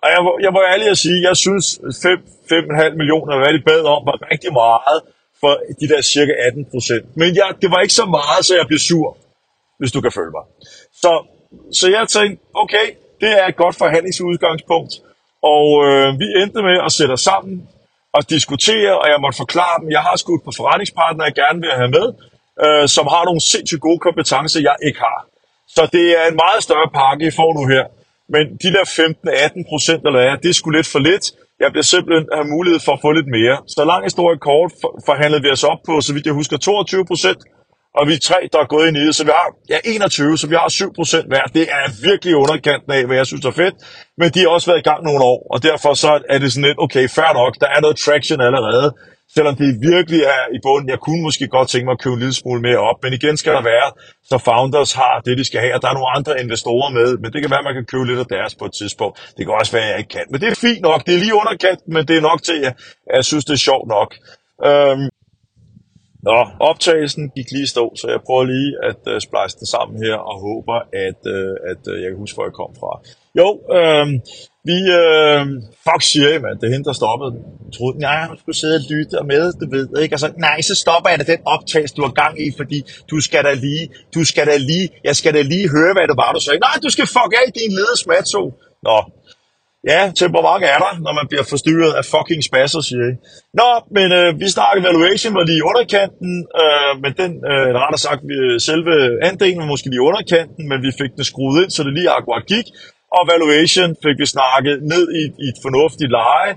Og 0.03 0.09
jeg, 0.15 0.21
jeg 0.47 0.53
må 0.53 0.61
ærlig 0.73 0.89
at 0.89 0.99
sige, 0.99 1.19
jeg 1.29 1.37
synes 1.37 1.67
5-5,5 1.79 2.97
millioner, 3.01 3.35
hvad 3.39 3.53
de 3.57 3.63
bad 3.71 3.83
om, 3.95 4.01
var 4.07 4.17
rigtig 4.33 4.53
meget 4.53 5.01
for 5.41 5.53
de 5.81 5.89
der 5.89 6.01
cirka 6.03 6.33
18 6.47 6.65
procent. 6.73 7.17
Men 7.17 7.29
jeg, 7.37 7.49
det 7.63 7.71
var 7.71 7.81
ikke 7.81 7.95
så 8.03 8.07
meget, 8.19 8.45
så 8.47 8.53
jeg 8.57 8.67
blev 8.67 8.79
sur, 8.79 9.17
hvis 9.79 9.93
du 9.93 10.01
kan 10.01 10.13
følge 10.13 10.33
mig. 10.39 10.45
Så, 11.03 11.13
så 11.79 11.87
jeg 11.97 12.09
tænkte, 12.09 12.45
okay, 12.55 12.87
det 13.21 13.31
er 13.41 13.47
et 13.47 13.57
godt 13.57 13.77
forhandlingsudgangspunkt. 13.77 14.93
Og 15.43 15.67
øh, 15.87 16.19
vi 16.21 16.27
endte 16.41 16.63
med 16.63 16.77
at 16.87 16.93
sætte 16.93 17.13
os 17.13 17.21
sammen 17.21 17.69
og 18.17 18.31
diskutere, 18.31 18.93
og 19.03 19.07
jeg 19.13 19.19
måtte 19.25 19.37
forklare 19.45 19.81
dem, 19.81 19.89
jeg 19.97 20.03
har 20.09 20.17
sgu 20.17 20.33
på 20.45 20.53
forretningspartnere, 20.61 21.25
jeg 21.29 21.35
gerne 21.43 21.59
vil 21.65 21.73
have 21.81 21.91
med, 21.99 22.07
øh, 22.65 22.89
som 22.97 23.05
har 23.15 23.23
nogle 23.29 23.41
sindssygt 23.41 23.81
gode 23.89 24.01
kompetencer, 24.07 24.61
jeg 24.69 24.77
ikke 24.89 25.01
har. 25.09 25.19
Så 25.77 25.83
det 25.97 26.07
er 26.21 26.25
en 26.31 26.39
meget 26.45 26.61
større 26.67 26.89
pakke, 27.01 27.27
I 27.27 27.31
får 27.41 27.51
nu 27.59 27.63
her. 27.75 27.85
Men 28.35 28.45
de 28.63 28.69
der 28.77 28.85
15-18 28.85 29.69
procent, 29.71 30.03
eller 30.07 30.21
er, 30.29 30.37
det 30.43 30.49
er 30.49 30.57
sgu 30.59 30.71
lidt 30.71 30.87
for 30.95 30.99
lidt. 31.11 31.25
Jeg 31.63 31.69
bliver 31.73 31.89
simpelthen 31.95 32.27
have 32.33 32.49
mulighed 32.57 32.81
for 32.87 32.93
at 32.93 33.01
få 33.05 33.11
lidt 33.19 33.31
mere. 33.39 33.57
Så 33.67 33.85
lang 33.93 34.03
historie 34.05 34.39
kort 34.49 34.73
forhandlede 35.09 35.43
vi 35.43 35.51
os 35.57 35.65
op 35.73 35.81
på, 35.89 36.01
så 36.01 36.11
vidt 36.15 36.27
jeg 36.27 36.35
husker, 36.35 36.57
22 36.57 37.05
procent 37.11 37.41
og 37.95 38.09
vi 38.09 38.13
er 38.15 38.19
tre, 38.19 38.39
der 38.53 38.59
er 38.59 38.67
gået 38.75 38.89
ind 38.89 38.97
i 38.97 39.07
det, 39.07 39.15
så 39.15 39.25
vi 39.25 39.31
har 39.31 39.49
ja, 39.69 39.79
21, 39.85 40.39
så 40.39 40.47
vi 40.47 40.55
har 40.55 40.69
7 40.69 40.95
procent 40.95 41.27
hver. 41.29 41.45
Det 41.59 41.63
er 41.63 41.85
virkelig 42.09 42.37
underkanten 42.37 42.93
af, 42.93 43.07
hvad 43.07 43.17
jeg 43.17 43.27
synes 43.27 43.45
er 43.45 43.51
fedt, 43.51 43.75
men 44.19 44.31
de 44.35 44.41
har 44.41 44.49
også 44.49 44.67
været 44.71 44.79
i 44.85 44.89
gang 44.91 45.05
nogle 45.05 45.23
år, 45.33 45.47
og 45.55 45.63
derfor 45.63 45.95
så 45.95 46.21
er 46.29 46.39
det 46.39 46.53
sådan 46.53 46.67
lidt, 46.69 46.79
okay, 46.85 47.09
fair 47.09 47.33
nok, 47.41 47.53
der 47.61 47.69
er 47.77 47.81
noget 47.81 47.97
traction 47.97 48.41
allerede. 48.41 48.89
selvom 49.35 49.57
det 49.57 49.69
virkelig 49.93 50.21
er 50.37 50.43
i 50.57 50.59
bunden. 50.67 50.89
Jeg 50.95 51.01
kunne 51.07 51.23
måske 51.23 51.47
godt 51.57 51.69
tænke 51.69 51.85
mig 51.85 51.93
at 51.93 52.03
købe 52.05 52.15
en 52.15 52.23
lille 52.25 52.35
smule 52.35 52.61
mere 52.69 52.81
op, 52.91 52.99
men 53.03 53.13
igen 53.13 53.37
skal 53.37 53.53
der 53.59 53.63
være, 53.75 53.89
så 54.31 54.37
founders 54.39 54.93
har 54.93 55.15
det, 55.27 55.39
de 55.39 55.45
skal 55.45 55.61
have, 55.61 55.75
og 55.77 55.83
der 55.83 55.89
er 55.89 55.97
nogle 55.99 56.13
andre 56.17 56.33
investorer 56.45 56.91
med, 56.99 57.09
men 57.23 57.29
det 57.33 57.39
kan 57.43 57.51
være, 57.51 57.63
at 57.65 57.69
man 57.71 57.75
kan 57.79 57.87
købe 57.93 58.05
lidt 58.11 58.21
af 58.25 58.29
deres 58.37 58.55
på 58.61 58.65
et 58.65 58.75
tidspunkt. 58.81 59.15
Det 59.37 59.43
kan 59.47 59.55
også 59.61 59.73
være, 59.73 59.85
at 59.87 59.91
jeg 59.91 59.99
ikke 60.03 60.15
kan, 60.17 60.27
men 60.31 60.41
det 60.41 60.49
er 60.49 60.55
fint 60.67 60.83
nok. 60.89 61.01
Det 61.07 61.13
er 61.15 61.21
lige 61.25 61.35
underkant, 61.43 61.81
men 61.95 62.03
det 62.09 62.17
er 62.17 62.25
nok 62.31 62.41
til, 62.43 62.59
at 62.67 62.75
jeg 63.19 63.25
synes, 63.31 63.45
det 63.49 63.55
er 63.59 63.65
sjovt 63.69 63.89
nok. 63.97 64.11
Øhm, 64.69 65.09
Nå, 66.23 66.39
optagelsen 66.61 67.31
gik 67.37 67.51
lige 67.51 67.67
stå, 67.67 67.85
så 67.97 68.07
jeg 68.09 68.21
prøver 68.27 68.45
lige 68.45 68.73
at 68.89 69.03
øh, 69.13 69.21
splice 69.27 69.59
den 69.59 69.67
sammen 69.67 69.97
her, 70.05 70.17
og 70.31 70.37
håber, 70.49 70.79
at, 71.07 71.21
øh, 71.37 71.55
at 71.71 71.83
øh, 71.93 72.03
jeg 72.03 72.09
kan 72.11 72.19
huske, 72.19 72.37
hvor 72.37 72.47
jeg 72.49 72.57
kom 72.61 72.73
fra. 72.81 72.93
Jo, 73.41 73.49
øh, 73.79 74.07
vi... 74.71 74.79
Øh, 75.03 75.43
fuck 75.87 76.03
siger 76.11 76.29
jeg, 76.33 76.41
mand. 76.45 76.57
Det 76.59 76.67
er 76.67 76.75
hende, 76.77 76.89
der 76.91 77.01
stoppede 77.03 77.31
den. 77.35 77.43
Jeg 77.65 77.73
troede, 77.77 77.99
nej, 77.99 78.27
hun 78.31 78.39
skulle 78.43 78.59
sidde 78.63 78.77
og 78.81 78.85
lytte 78.93 79.15
og 79.23 79.27
med, 79.33 79.45
du 79.61 79.67
ved 79.75 79.87
ikke. 80.03 80.15
Og 80.17 80.21
så, 80.25 80.29
nej, 80.47 80.59
så 80.71 80.75
stopper 80.85 81.09
jeg 81.11 81.19
da 81.21 81.27
den 81.35 81.43
optagelse, 81.55 81.95
du 81.99 82.03
har 82.07 82.15
gang 82.23 82.35
i, 82.47 82.49
fordi 82.61 82.79
du 83.11 83.17
skal 83.27 83.43
da 83.49 83.53
lige, 83.67 83.85
du 84.17 84.23
skal 84.31 84.45
da 84.51 84.57
lige, 84.71 84.87
jeg 85.09 85.17
skal 85.21 85.35
da 85.37 85.43
lige 85.53 85.69
høre, 85.77 85.93
hvad 85.97 86.07
det 86.11 86.17
var, 86.23 86.31
du 86.37 86.41
sagde. 86.41 86.59
Nej, 86.69 86.77
du 86.87 86.91
skal 86.95 87.07
fuck 87.17 87.33
af 87.43 87.49
din 87.59 87.73
ledes 87.79 88.03
matso. 88.13 88.43
Nå, 88.89 88.99
Ja, 89.87 90.01
temperament 90.23 90.65
er 90.65 90.79
der, 90.85 90.93
når 91.07 91.13
man 91.19 91.27
bliver 91.31 91.45
forstyrret 91.53 91.93
af 92.01 92.05
fucking 92.15 92.43
spasser, 92.51 92.81
siger 92.89 93.05
jeg. 93.09 93.17
Nå, 93.61 93.71
men 93.97 94.09
øh, 94.19 94.41
vi 94.41 94.47
snakkede 94.57 94.85
valuation, 94.89 95.35
var 95.35 95.45
lige 95.51 95.61
i 95.63 95.69
underkanten, 95.71 96.33
øh, 96.63 96.93
men 97.03 97.13
den, 97.21 97.33
øh, 97.51 97.65
eller 97.69 97.81
rettere 97.85 98.05
sagt, 98.09 98.21
vi, 98.31 98.37
øh, 98.47 98.61
selve 98.69 98.95
andelen 99.29 99.59
var 99.63 99.69
måske 99.73 99.89
lige 99.89 100.03
i 100.03 100.09
underkanten, 100.11 100.63
men 100.71 100.79
vi 100.87 100.91
fik 101.01 101.13
den 101.17 101.25
skruet 101.31 101.57
ind, 101.63 101.71
så 101.71 101.81
det 101.87 101.93
lige 101.99 102.11
akkurat 102.19 102.45
gik. 102.55 102.67
Og 103.17 103.23
valuation 103.33 103.91
fik 104.05 104.17
vi 104.23 104.27
snakket 104.37 104.75
ned 104.93 105.05
i, 105.21 105.23
i 105.45 105.47
et 105.53 105.59
fornuftigt 105.67 106.11
leje, 106.19 106.53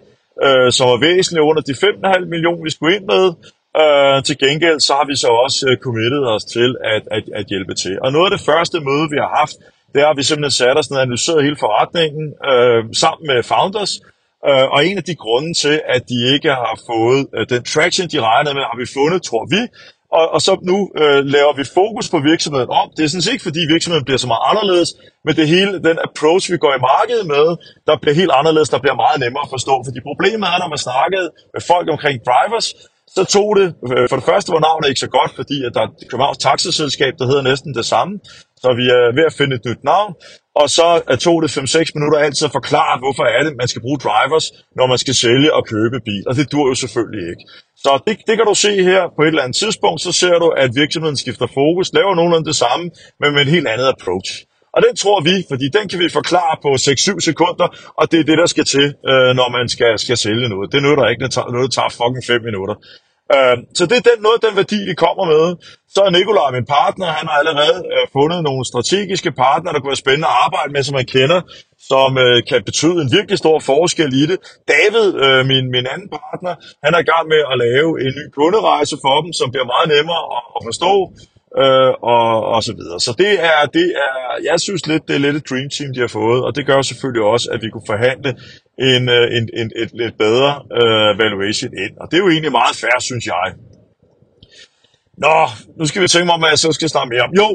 øh, 0.45 0.69
som 0.75 0.85
var 0.91 0.99
væsentligt 1.07 1.47
under 1.49 1.63
de 1.69 1.73
5,5 1.73 2.25
millioner, 2.33 2.63
vi 2.67 2.71
skulle 2.75 2.95
ind 2.97 3.05
med. 3.13 3.25
Øh, 3.81 4.17
til 4.27 4.37
gengæld 4.43 4.79
så 4.87 4.93
har 4.99 5.05
vi 5.11 5.15
så 5.23 5.29
også 5.43 5.59
øh, 5.69 5.77
committet 5.85 6.23
os 6.33 6.45
til 6.55 6.69
at, 6.93 7.03
at, 7.15 7.23
at 7.39 7.45
hjælpe 7.51 7.73
til. 7.83 7.95
Og 8.03 8.09
noget 8.15 8.27
af 8.27 8.33
det 8.37 8.45
første 8.49 8.77
møde, 8.87 9.05
vi 9.13 9.17
har 9.23 9.31
haft, 9.41 9.57
det 9.93 10.01
har 10.05 10.13
vi 10.13 10.23
simpelthen 10.23 10.51
sat 10.51 10.77
os 10.77 10.89
ned 10.89 10.97
og 10.97 11.03
analyseret 11.03 11.43
hele 11.43 11.57
forretningen 11.65 12.25
øh, 12.51 12.81
sammen 13.01 13.23
med 13.27 13.43
founders. 13.43 13.93
Øh, 14.49 14.67
og 14.73 14.79
en 14.87 14.97
af 14.97 15.03
de 15.03 15.15
grunde 15.15 15.53
til, 15.63 15.75
at 15.95 16.01
de 16.11 16.17
ikke 16.33 16.49
har 16.49 16.75
fået 16.89 17.21
øh, 17.35 17.43
den 17.53 17.63
traction, 17.73 18.07
de 18.13 18.19
regnede 18.29 18.53
med, 18.55 18.63
har 18.71 18.77
vi 18.83 18.87
fundet, 18.97 19.19
tror 19.29 19.45
vi. 19.55 19.61
Og, 20.19 20.25
og 20.35 20.41
så 20.47 20.53
nu 20.71 20.77
øh, 21.01 21.21
laver 21.35 21.53
vi 21.59 21.63
fokus 21.79 22.05
på 22.15 22.19
virksomheden 22.31 22.69
om. 22.81 22.87
Det 22.95 23.03
er 23.03 23.09
sådan 23.09 23.25
set 23.25 23.33
ikke, 23.35 23.47
fordi 23.49 23.61
virksomheden 23.73 24.05
bliver 24.07 24.21
så 24.25 24.29
meget 24.33 24.45
anderledes, 24.51 24.89
men 25.25 25.33
det 25.39 25.47
hele, 25.55 25.71
den 25.89 25.97
approach, 26.07 26.43
vi 26.53 26.57
går 26.63 26.73
i 26.79 26.81
markedet 26.91 27.25
med, 27.35 27.45
der 27.87 27.95
bliver 28.01 28.15
helt 28.21 28.33
anderledes, 28.39 28.69
der 28.73 28.79
bliver 28.83 28.97
meget 29.03 29.17
nemmere 29.23 29.43
at 29.47 29.53
forstå. 29.55 29.75
Fordi 29.87 29.99
problemet 30.09 30.47
er, 30.53 30.57
når 30.61 30.69
man 30.75 30.81
snakkede 30.89 31.27
med 31.55 31.61
folk 31.71 31.85
omkring 31.95 32.17
drivers, 32.29 32.67
så 33.15 33.23
tog 33.35 33.49
det, 33.59 33.67
øh, 33.91 34.09
for 34.09 34.15
det 34.19 34.25
første 34.31 34.49
var 34.55 34.61
navnet 34.67 34.87
ikke 34.89 35.05
så 35.05 35.11
godt, 35.17 35.31
fordi 35.39 35.57
at 35.67 35.71
der 35.75 35.81
er 35.81 35.89
et 35.89 36.09
Københavns 36.09 36.37
taxaselskab, 36.47 37.13
der 37.19 37.25
hedder 37.29 37.43
næsten 37.51 37.71
det 37.79 37.85
samme. 37.93 38.13
Så 38.63 38.67
vi 38.79 38.85
er 38.97 39.03
ved 39.17 39.25
at 39.29 39.37
finde 39.39 39.55
et 39.55 39.65
nyt 39.69 39.83
navn, 39.93 40.11
og 40.61 40.67
så 40.77 40.87
øh, 41.11 41.17
tog 41.25 41.37
det 41.43 41.49
5-6 41.57 41.91
minutter 41.95 42.19
altid 42.25 42.45
at 42.49 42.55
forklare, 42.59 42.99
hvorfor 43.03 43.23
er 43.37 43.41
det, 43.45 43.53
man 43.61 43.67
skal 43.71 43.81
bruge 43.85 43.99
drivers, 44.05 44.45
når 44.77 44.85
man 44.91 44.99
skal 45.03 45.15
sælge 45.23 45.49
og 45.57 45.63
købe 45.73 45.97
bil. 46.07 46.23
Og 46.29 46.33
det 46.37 46.51
dur 46.51 46.65
jo 46.71 46.75
selvfølgelig 46.83 47.25
ikke. 47.31 47.43
Så 47.83 47.91
det, 48.07 48.13
det 48.27 48.35
kan 48.37 48.45
du 48.51 48.55
se 48.65 48.71
her 48.91 49.01
på 49.15 49.21
et 49.23 49.27
eller 49.27 49.43
andet 49.45 49.57
tidspunkt, 49.63 49.99
så 50.01 50.11
ser 50.21 50.35
du, 50.43 50.47
at 50.63 50.69
virksomheden 50.81 51.17
skifter 51.23 51.47
fokus, 51.59 51.93
laver 51.97 52.15
nogenlunde 52.15 52.47
det 52.51 52.57
samme, 52.65 52.85
men 53.19 53.29
med 53.33 53.41
et 53.41 53.51
helt 53.55 53.67
andet 53.73 53.87
approach. 53.95 54.29
Og 54.75 54.79
den 54.85 54.93
tror 54.95 55.19
vi, 55.29 55.35
fordi 55.51 55.65
den 55.77 55.85
kan 55.89 55.99
vi 56.03 56.09
forklare 56.19 56.55
på 56.65 56.69
6-7 56.69 57.19
sekunder, 57.29 57.67
og 57.99 58.11
det 58.11 58.19
er 58.19 58.23
det, 58.29 58.37
der 58.37 58.47
skal 58.53 58.65
til, 58.75 58.87
øh, 59.11 59.31
når 59.39 59.49
man 59.57 59.65
skal, 59.69 59.99
skal 60.05 60.17
sælge 60.17 60.49
noget. 60.49 60.71
Det 60.73 60.79
nytter 60.83 61.05
ikke, 61.07 61.21
når 61.23 61.51
noget 61.57 61.69
tager 61.75 61.91
fucking 61.99 62.25
5 62.27 62.43
minutter. 62.49 62.75
Øh, 63.35 63.57
så 63.77 63.83
det 63.89 63.95
er 64.01 64.05
den, 64.09 64.17
noget 64.25 64.37
af 64.39 64.43
den 64.47 64.55
værdi, 64.61 64.79
vi 64.91 64.95
kommer 65.05 65.25
med. 65.33 65.45
Så 65.93 65.99
er 66.07 66.09
Nikolaj, 66.09 66.49
min 66.57 66.67
partner, 66.77 67.07
han 67.19 67.25
har 67.29 67.37
allerede 67.41 67.77
øh, 67.93 68.03
fundet 68.17 68.39
nogle 68.47 68.63
strategiske 68.71 69.31
partnere, 69.43 69.73
der 69.73 69.79
kunne 69.79 69.93
være 69.93 70.05
spændende 70.05 70.29
at 70.33 70.37
arbejde 70.45 70.71
med, 70.73 70.83
som 70.83 70.95
man 70.99 71.07
kender, 71.17 71.39
som 71.91 72.09
øh, 72.25 72.37
kan 72.49 72.59
betyde 72.69 72.97
en 73.03 73.11
virkelig 73.17 73.37
stor 73.43 73.57
forskel 73.71 74.11
i 74.21 74.23
det. 74.31 74.37
David, 74.75 75.07
øh, 75.25 75.41
min, 75.51 75.65
min 75.75 75.85
anden 75.93 76.09
partner, 76.19 76.53
han 76.83 76.91
er 76.95 77.01
i 77.05 77.09
gang 77.11 77.25
med 77.33 77.41
at 77.51 77.55
lave 77.65 77.89
en 78.05 78.11
ny 78.19 78.25
kunderejse 78.37 78.95
for 79.05 79.15
dem, 79.23 79.31
som 79.39 79.47
bliver 79.53 79.67
meget 79.73 79.87
nemmere 79.95 80.23
at, 80.35 80.43
at 80.55 80.61
forstå 80.69 80.93
øh, 81.57 81.93
og, 82.15 82.45
og 82.53 82.63
så 82.63 82.73
videre. 82.79 82.99
Så 82.99 83.11
det 83.17 83.33
er, 83.51 83.65
det 83.77 83.87
er, 84.05 84.13
jeg 84.49 84.59
synes 84.59 84.87
lidt, 84.87 85.07
det 85.07 85.15
er 85.15 85.19
lidt 85.19 85.35
et 85.35 85.49
dream 85.49 85.69
team, 85.69 85.93
de 85.93 85.99
har 85.99 86.07
fået, 86.07 86.43
og 86.43 86.55
det 86.55 86.65
gør 86.65 86.81
selvfølgelig 86.81 87.23
også, 87.23 87.49
at 87.53 87.61
vi 87.61 87.69
kunne 87.69 87.89
forhandle 87.93 88.29
en, 88.89 89.09
øh, 89.09 89.37
en, 89.37 89.49
en 89.59 89.71
et 89.75 89.91
lidt 90.01 90.17
bedre 90.17 90.51
øh, 90.79 91.19
valuation 91.23 91.71
ind. 91.83 91.93
Og 92.01 92.05
det 92.11 92.17
er 92.17 92.23
jo 92.25 92.29
egentlig 92.29 92.51
meget 92.51 92.75
fair, 92.75 92.97
synes 92.99 93.25
jeg. 93.25 93.47
Nå, 95.17 95.37
nu 95.79 95.85
skal 95.85 96.01
vi 96.01 96.07
tænke 96.07 96.25
mig 96.25 96.33
om, 96.33 96.41
hvad 96.41 96.49
jeg 96.49 96.59
så 96.59 96.71
skal 96.71 96.89
snakke 96.89 97.09
mere 97.09 97.21
om. 97.21 97.33
Jo, 97.41 97.49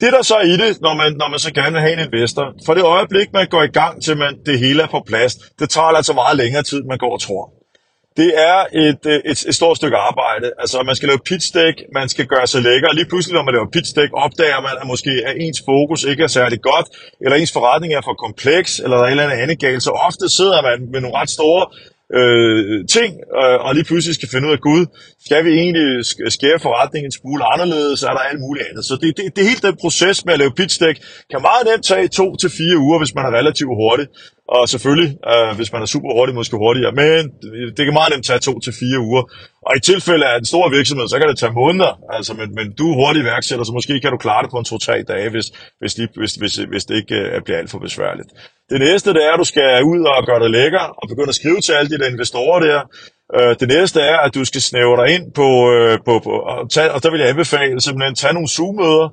det 0.00 0.12
der 0.12 0.22
så 0.22 0.34
er 0.34 0.46
i 0.54 0.56
det, 0.62 0.80
når 0.80 0.94
man, 0.94 1.12
når 1.20 1.28
man 1.28 1.38
så 1.38 1.52
gerne 1.52 1.72
vil 1.72 1.80
have 1.80 1.92
en 1.92 2.06
investor, 2.08 2.44
for 2.66 2.74
det 2.74 2.82
øjeblik, 2.82 3.28
man 3.32 3.46
går 3.48 3.62
i 3.62 3.72
gang 3.80 4.02
til, 4.04 4.16
man 4.16 4.38
det 4.46 4.58
hele 4.58 4.82
er 4.82 4.86
på 4.86 5.00
plads, 5.06 5.34
det 5.58 5.70
tager 5.70 5.86
altså 5.86 6.12
meget 6.12 6.36
længere 6.36 6.62
tid, 6.62 6.82
man 6.82 6.98
går 6.98 7.12
og 7.12 7.20
tror 7.20 7.61
det 8.16 8.30
er 8.50 8.58
et, 8.86 9.02
øh, 9.06 9.20
et, 9.30 9.38
et 9.48 9.54
stort 9.54 9.76
stykke 9.76 9.96
arbejde. 9.96 10.46
Altså, 10.62 10.82
man 10.86 10.96
skal 10.96 11.08
lave 11.08 11.18
pitstæk, 11.30 11.74
man 11.98 12.08
skal 12.08 12.26
gøre 12.26 12.46
sig 12.46 12.62
lækker. 12.62 12.88
og 12.88 12.94
Lige 12.94 13.08
pludselig, 13.12 13.34
når 13.34 13.44
man 13.48 13.54
laver 13.54 13.70
pitstæk, 13.76 14.10
opdager 14.24 14.60
man, 14.60 14.74
at 14.80 14.86
måske 14.86 15.12
er 15.28 15.32
ens 15.44 15.62
fokus 15.70 16.04
ikke 16.04 16.22
er 16.22 16.32
særlig 16.40 16.58
godt, 16.70 16.86
eller 17.20 17.36
ens 17.36 17.52
forretning 17.52 17.90
er 17.94 18.02
for 18.04 18.14
kompleks, 18.26 18.78
eller 18.78 18.96
der 18.96 19.04
er 19.04 19.06
et 19.06 19.10
eller 19.10 19.24
andet 19.24 19.42
andet 19.42 19.58
galt. 19.60 19.82
Så 19.82 19.90
ofte 19.90 20.28
sidder 20.38 20.62
man 20.68 20.78
med 20.92 21.00
nogle 21.00 21.16
ret 21.20 21.30
store 21.38 21.62
øh, 22.18 22.86
ting, 22.96 23.10
øh, 23.40 23.58
og 23.66 23.70
lige 23.74 23.86
pludselig 23.90 24.14
skal 24.14 24.28
finde 24.32 24.48
ud 24.48 24.52
af, 24.52 24.60
Gud, 24.68 24.82
skal 25.26 25.44
vi 25.44 25.52
egentlig 25.62 25.88
skære 26.36 26.58
forretningen 26.66 27.08
en 27.08 27.18
smule 27.20 27.44
anderledes, 27.52 28.00
så 28.00 28.06
er 28.10 28.14
der 28.18 28.28
alt 28.30 28.40
muligt 28.46 28.66
andet. 28.68 28.84
Så 28.84 28.94
det, 29.02 29.16
det, 29.16 29.36
det 29.36 29.42
hele 29.48 29.62
den 29.68 29.76
proces 29.82 30.24
med 30.24 30.32
at 30.34 30.40
lave 30.42 30.52
pitstæk 30.60 30.96
kan 31.30 31.40
meget 31.48 31.62
nemt 31.68 31.84
tage 31.90 32.08
to 32.08 32.26
til 32.36 32.50
fire 32.50 32.78
uger, 32.86 32.98
hvis 32.98 33.14
man 33.14 33.24
er 33.28 33.32
relativt 33.40 33.74
hurtig. 33.82 34.06
Og 34.48 34.68
selvfølgelig, 34.68 35.10
øh, 35.32 35.56
hvis 35.56 35.72
man 35.72 35.82
er 35.82 35.86
super 35.86 36.10
hurtig, 36.16 36.34
måske 36.34 36.56
hurtigere, 36.56 36.92
men 36.92 37.20
det 37.76 37.82
kan 37.84 37.94
meget 37.94 38.12
nemt 38.12 38.26
tage 38.26 38.38
to 38.38 38.60
til 38.60 38.72
fire 38.80 38.98
uger. 39.00 39.22
Og 39.66 39.72
i 39.76 39.80
tilfælde 39.80 40.26
af 40.26 40.38
en 40.38 40.44
stor 40.44 40.68
virksomhed, 40.76 41.08
så 41.08 41.18
kan 41.18 41.28
det 41.28 41.38
tage 41.38 41.52
måneder, 41.52 41.92
altså, 42.16 42.32
men, 42.34 42.48
men 42.54 42.66
du 42.78 42.84
er 42.90 42.94
hurtig 42.94 43.22
iværksætter, 43.22 43.64
så 43.64 43.72
måske 43.72 44.00
kan 44.00 44.10
du 44.10 44.16
klare 44.16 44.42
det 44.42 44.50
på 44.50 44.58
en 44.58 44.64
to-tre 44.64 45.02
dage, 45.02 45.28
hvis, 45.30 45.46
hvis, 45.80 45.98
lige, 45.98 46.08
hvis, 46.16 46.32
hvis, 46.34 46.54
hvis 46.54 46.84
det 46.84 46.94
ikke 46.96 47.14
øh, 47.14 47.42
bliver 47.44 47.58
alt 47.58 47.70
for 47.70 47.78
besværligt. 47.78 48.30
Det 48.70 48.80
næste, 48.80 49.14
det 49.14 49.24
er, 49.28 49.32
at 49.32 49.38
du 49.38 49.44
skal 49.44 49.84
ud 49.92 50.00
og 50.12 50.26
gøre 50.26 50.40
det 50.44 50.50
lækker, 50.50 50.84
og 50.98 51.08
begynde 51.08 51.28
at 51.28 51.34
skrive 51.34 51.60
til 51.60 51.72
alle 51.72 51.90
de 51.90 51.98
der 51.98 52.08
investorer 52.14 52.60
der. 52.60 52.80
Øh, 53.36 53.56
det 53.60 53.68
næste 53.68 54.00
er, 54.00 54.18
at 54.18 54.34
du 54.34 54.44
skal 54.44 54.62
snævre 54.62 54.96
dig 55.00 55.14
ind 55.14 55.24
på, 55.40 55.48
øh, 55.74 55.98
på, 56.06 56.12
på 56.26 56.30
og, 56.30 56.70
tage, 56.70 56.92
og 56.92 57.02
der 57.02 57.10
vil 57.10 57.20
jeg 57.20 57.28
anbefale 57.28 57.80
simpelthen 57.80 58.14
tage 58.14 58.34
nogle 58.34 58.48
Zoom-møder, 58.48 59.08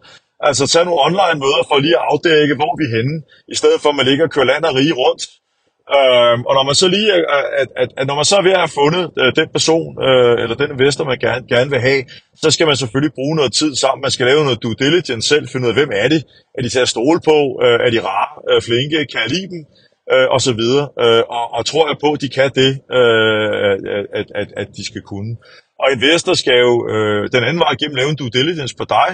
Altså 0.48 0.64
tage 0.68 0.86
nogle 0.86 1.02
online 1.08 1.40
møder 1.44 1.62
for 1.70 1.78
lige 1.86 1.98
at 2.00 2.06
afdække, 2.12 2.56
hvor 2.60 2.74
vi 2.80 2.84
er 2.88 2.96
henne, 2.98 3.16
i 3.54 3.56
stedet 3.62 3.82
for 3.82 3.90
at 3.90 3.96
man 4.00 4.06
ligger 4.10 4.24
og 4.26 4.32
kører 4.32 4.52
land 4.52 4.64
og 4.70 4.76
rige 4.80 4.96
rundt. 5.02 5.24
Øhm, 5.98 6.42
og 6.50 6.54
når 6.58 6.64
man 6.70 6.76
så 6.82 6.88
lige 6.88 7.10
at, 7.14 7.68
at, 7.82 7.90
at 8.00 8.08
når 8.08 8.16
man 8.20 8.26
så 8.32 8.36
er 8.38 8.46
ved 8.48 8.56
at 8.58 8.64
have 8.66 8.78
fundet 8.82 9.04
øh, 9.22 9.30
den 9.40 9.50
person 9.56 9.90
øh, 10.08 10.36
eller 10.44 10.56
den 10.62 10.70
investor, 10.76 11.04
man 11.12 11.20
gerne, 11.26 11.44
gerne 11.54 11.70
vil 11.74 11.82
have, 11.90 12.02
så 12.44 12.48
skal 12.52 12.68
man 12.68 12.76
selvfølgelig 12.82 13.14
bruge 13.20 13.36
noget 13.40 13.54
tid 13.62 13.72
sammen. 13.84 14.02
Man 14.02 14.12
skal 14.16 14.26
lave 14.32 14.44
noget 14.48 14.64
due 14.64 14.80
diligence 14.84 15.28
selv, 15.32 15.46
finde 15.48 15.66
ud 15.66 15.74
af, 15.74 15.78
hvem 15.80 15.92
er 16.04 16.08
det? 16.14 16.22
Er 16.58 16.62
de 16.62 16.70
til 16.70 16.86
at 16.86 16.94
stole 16.96 17.20
på? 17.30 17.38
Øh, 17.64 17.78
er 17.86 17.90
de 17.96 18.00
rare, 18.10 18.32
øh, 18.50 18.62
flinke? 18.68 18.98
Kan 19.12 19.20
jeg 19.24 19.30
lide 19.36 19.50
dem? 19.54 19.62
Øh, 20.14 20.28
og 20.36 20.40
så 20.48 20.54
videre. 20.62 20.86
Øh, 21.04 21.24
og, 21.38 21.46
og 21.58 21.62
tror 21.66 21.88
jeg 21.90 21.98
på, 22.04 22.10
at 22.16 22.22
de 22.22 22.30
kan 22.38 22.50
det, 22.62 22.72
øh, 22.98 23.72
at, 24.20 24.28
at, 24.42 24.48
at 24.62 24.68
de 24.78 24.84
skal 24.90 25.02
kunne. 25.12 25.32
Og 25.82 25.88
investor 25.96 26.34
skal 26.34 26.58
jo 26.68 26.74
øh, 26.94 27.22
den 27.36 27.44
anden 27.48 27.60
vej 27.64 27.72
igennem 27.78 27.96
lave 27.96 28.10
en 28.10 28.20
due 28.22 28.36
diligence 28.38 28.76
på 28.82 28.86
dig, 28.98 29.10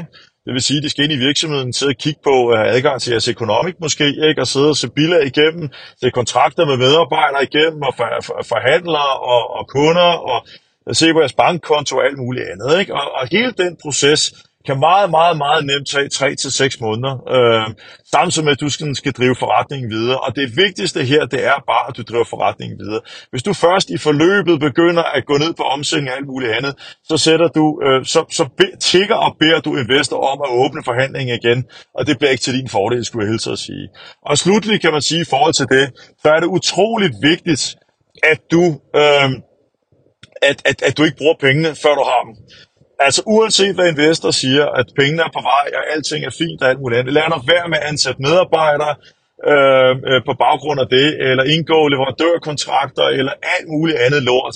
det 0.46 0.54
vil 0.54 0.62
sige, 0.62 0.78
at 0.78 0.84
de 0.84 0.90
skal 0.90 1.04
ind 1.04 1.14
i 1.14 1.26
virksomheden, 1.28 1.74
sidde 1.74 1.90
og 1.90 1.98
kigge 1.98 2.20
på 2.24 2.50
at 2.50 2.58
have 2.58 2.70
adgang 2.76 3.02
til 3.02 3.12
jeres 3.12 3.28
økonomik 3.28 3.76
måske, 3.80 4.08
ikke? 4.30 4.42
og 4.42 4.48
sidde 4.48 4.70
og 4.70 4.78
se 4.78 4.90
biler 4.90 5.20
igennem, 5.32 5.70
se 6.00 6.10
kontrakter 6.10 6.66
med 6.66 6.78
medarbejdere 6.78 7.44
igennem, 7.44 7.82
og 7.82 7.94
for, 7.98 8.08
for, 8.28 8.36
forhandlere 8.54 9.14
og, 9.34 9.44
og 9.58 9.68
kunder, 9.68 10.12
og 10.32 10.48
se 10.92 11.14
på 11.14 11.20
jeres 11.20 11.34
bankkonto 11.34 11.98
og 11.98 12.06
alt 12.06 12.18
muligt 12.18 12.46
andet. 12.52 12.80
Ikke? 12.80 12.94
Og, 12.94 13.12
og 13.20 13.28
hele 13.32 13.52
den 13.52 13.78
proces 13.84 14.34
kan 14.66 14.80
meget, 14.80 15.10
meget, 15.10 15.38
meget 15.38 15.66
nemt 15.66 15.88
tage 15.88 16.10
3 16.10 16.36
til 16.36 16.52
seks 16.52 16.80
måneder, 16.80 17.14
øh, 17.36 17.76
samtidig 18.12 18.46
med, 18.46 18.52
at 18.52 18.60
du 18.60 18.70
skal, 18.70 18.96
skal 18.96 19.12
drive 19.12 19.36
forretningen 19.36 19.90
videre. 19.92 20.20
Og 20.20 20.36
det 20.36 20.58
vigtigste 20.58 21.04
her, 21.04 21.26
det 21.26 21.46
er 21.46 21.58
bare, 21.72 21.86
at 21.90 21.98
du 21.98 22.02
driver 22.02 22.24
forretningen 22.24 22.80
videre. 22.80 23.02
Hvis 23.32 23.44
du 23.44 23.54
først 23.54 23.90
i 23.90 23.98
forløbet 23.98 24.60
begynder 24.60 25.04
at 25.04 25.26
gå 25.26 25.38
ned 25.38 25.54
på 25.54 25.64
omsætning 25.64 26.10
og 26.12 26.18
alt 26.18 26.28
muligt 26.28 26.52
andet, 26.52 26.74
så 27.04 27.18
sætter 27.18 27.48
du, 27.48 27.82
øh, 27.86 28.06
så, 28.06 28.26
så 28.32 28.44
be, 28.58 28.66
tigger 28.80 29.16
og 29.16 29.36
beder 29.40 29.60
du 29.60 29.78
investor 29.78 30.18
om 30.32 30.38
at 30.46 30.50
åbne 30.64 30.82
forhandlingen 30.86 31.40
igen, 31.44 31.66
og 31.98 32.08
det 32.08 32.18
bliver 32.18 32.32
ikke 32.32 32.44
til 32.44 32.54
din 32.60 32.70
fordel, 32.70 33.06
skulle 33.06 33.26
jeg 33.26 33.32
hilse 33.32 33.52
at 33.52 33.60
sige. 33.60 33.88
Og 34.26 34.38
slutlig 34.38 34.82
kan 34.82 34.92
man 34.92 35.02
sige, 35.02 35.22
i 35.22 35.30
forhold 35.30 35.54
til 35.54 35.68
det, 35.76 35.86
så 36.22 36.28
er 36.36 36.40
det 36.40 36.48
utroligt 36.48 37.16
vigtigt, 37.22 37.76
at 38.24 38.40
du, 38.52 38.64
øh, 38.96 39.30
at, 40.50 40.58
at, 40.66 40.82
at 40.88 40.98
du 40.98 41.04
ikke 41.04 41.18
bruger 41.18 41.36
pengene, 41.40 41.76
før 41.84 41.94
du 42.00 42.04
har 42.12 42.22
dem. 42.28 42.34
Altså 43.00 43.22
uanset 43.26 43.76
hvad 43.76 43.88
investor 43.90 44.32
siger, 44.32 44.66
at 44.66 44.86
pengene 45.00 45.24
er 45.24 45.32
på 45.38 45.42
vej, 45.42 45.66
og 45.78 45.84
alting 45.94 46.26
er 46.26 46.30
fint 46.30 46.62
og 46.62 46.70
alt 46.70 46.80
muligt 46.82 47.00
andet, 47.00 47.14
lad 47.14 47.24
nok 47.30 47.44
være 47.48 47.68
med 47.70 47.78
at 47.78 47.88
ansætte 47.92 48.22
medarbejdere 48.22 48.96
øh, 49.52 49.94
øh, 50.10 50.22
på 50.28 50.34
baggrund 50.46 50.80
af 50.80 50.88
det, 50.88 51.08
eller 51.30 51.44
indgå 51.44 51.88
leverandørkontrakter, 51.88 53.04
eller 53.04 53.34
alt 53.56 53.68
muligt 53.68 53.98
andet 53.98 54.24
lort. 54.24 54.56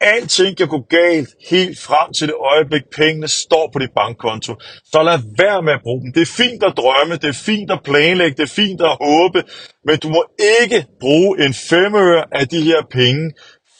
alting 0.00 0.56
kan 0.56 0.68
gå 0.68 0.80
galt 0.90 1.28
helt 1.50 1.78
frem 1.80 2.12
til 2.12 2.26
det 2.28 2.34
øjeblik, 2.52 2.82
pengene 2.96 3.28
står 3.28 3.70
på 3.72 3.78
dit 3.78 3.90
bankkonto. 3.96 4.52
Så 4.92 5.02
lad 5.02 5.18
være 5.38 5.62
med 5.62 5.72
at 5.72 5.82
bruge 5.82 6.00
dem. 6.02 6.12
Det 6.12 6.22
er 6.22 6.32
fint 6.42 6.62
at 6.64 6.74
drømme, 6.76 7.14
det 7.16 7.28
er 7.28 7.40
fint 7.50 7.70
at 7.70 7.80
planlægge, 7.84 8.36
det 8.36 8.42
er 8.50 8.54
fint 8.62 8.80
at 8.80 8.96
håbe, 9.00 9.42
men 9.84 9.96
du 9.98 10.08
må 10.08 10.24
ikke 10.62 10.86
bruge 11.00 11.44
en 11.44 11.54
femøre 11.54 12.24
af 12.32 12.48
de 12.48 12.60
her 12.62 12.82
penge, 12.90 13.32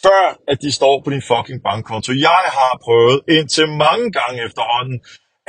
før 0.07 0.25
at 0.49 0.59
de 0.65 0.71
står 0.73 0.95
på 1.05 1.11
din 1.11 1.25
fucking 1.31 1.61
bankkonto. 1.69 2.13
Jeg 2.29 2.45
har 2.59 2.73
prøvet 2.85 3.21
indtil 3.37 3.67
mange 3.85 4.07
gange 4.19 4.37
efterhånden 4.47 4.97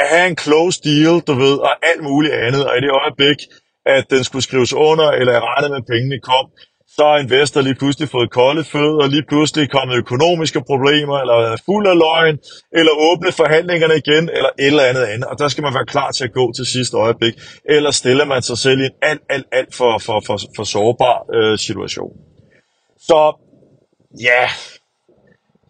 at 0.01 0.07
have 0.13 0.27
en 0.31 0.37
close 0.45 0.77
deal, 0.87 1.15
du 1.29 1.33
ved, 1.43 1.55
og 1.67 1.73
alt 1.89 2.03
muligt 2.09 2.33
andet, 2.33 2.63
og 2.67 2.73
i 2.77 2.81
det 2.85 2.91
øjeblik, 3.01 3.39
at 3.85 4.03
den 4.09 4.23
skulle 4.23 4.43
skrives 4.43 4.73
under, 4.73 5.07
eller 5.19 5.31
jeg 5.33 5.43
regnede 5.43 5.69
med, 5.69 5.77
at 5.77 5.89
pengene 5.93 6.19
kom, 6.31 6.45
så 6.95 7.03
har 7.09 7.17
investor 7.17 7.61
lige 7.61 7.75
pludselig 7.75 8.09
fået 8.09 8.31
kolde 8.31 8.63
fødder, 8.63 9.07
lige 9.07 9.25
pludselig 9.31 9.69
kommet 9.69 9.95
økonomiske 9.95 10.61
problemer, 10.71 11.17
eller 11.21 11.33
er 11.33 11.57
fuld 11.65 11.87
af 11.87 11.97
løgn, 11.97 12.37
eller 12.77 12.91
åbne 13.09 13.31
forhandlingerne 13.31 13.95
igen, 14.03 14.29
eller 14.37 14.49
et 14.59 14.67
eller 14.67 14.83
andet 14.83 15.03
andet. 15.03 15.27
Og 15.31 15.39
der 15.39 15.47
skal 15.47 15.63
man 15.63 15.73
være 15.73 15.85
klar 15.85 16.11
til 16.11 16.23
at 16.23 16.33
gå 16.33 16.51
til 16.57 16.65
sidste 16.65 16.97
øjeblik, 16.97 17.33
eller 17.69 17.91
stiller 17.91 18.25
man 18.25 18.41
sig 18.41 18.57
selv 18.57 18.79
i 18.81 18.85
en 18.85 18.91
alt, 19.01 19.21
alt, 19.29 19.47
alt 19.51 19.75
for, 19.75 19.97
for, 20.05 20.17
for, 20.27 20.37
for 20.55 20.63
sårbar 20.63 21.17
øh, 21.37 21.57
situation. 21.57 22.11
Så 23.09 23.19
ja, 24.19 24.49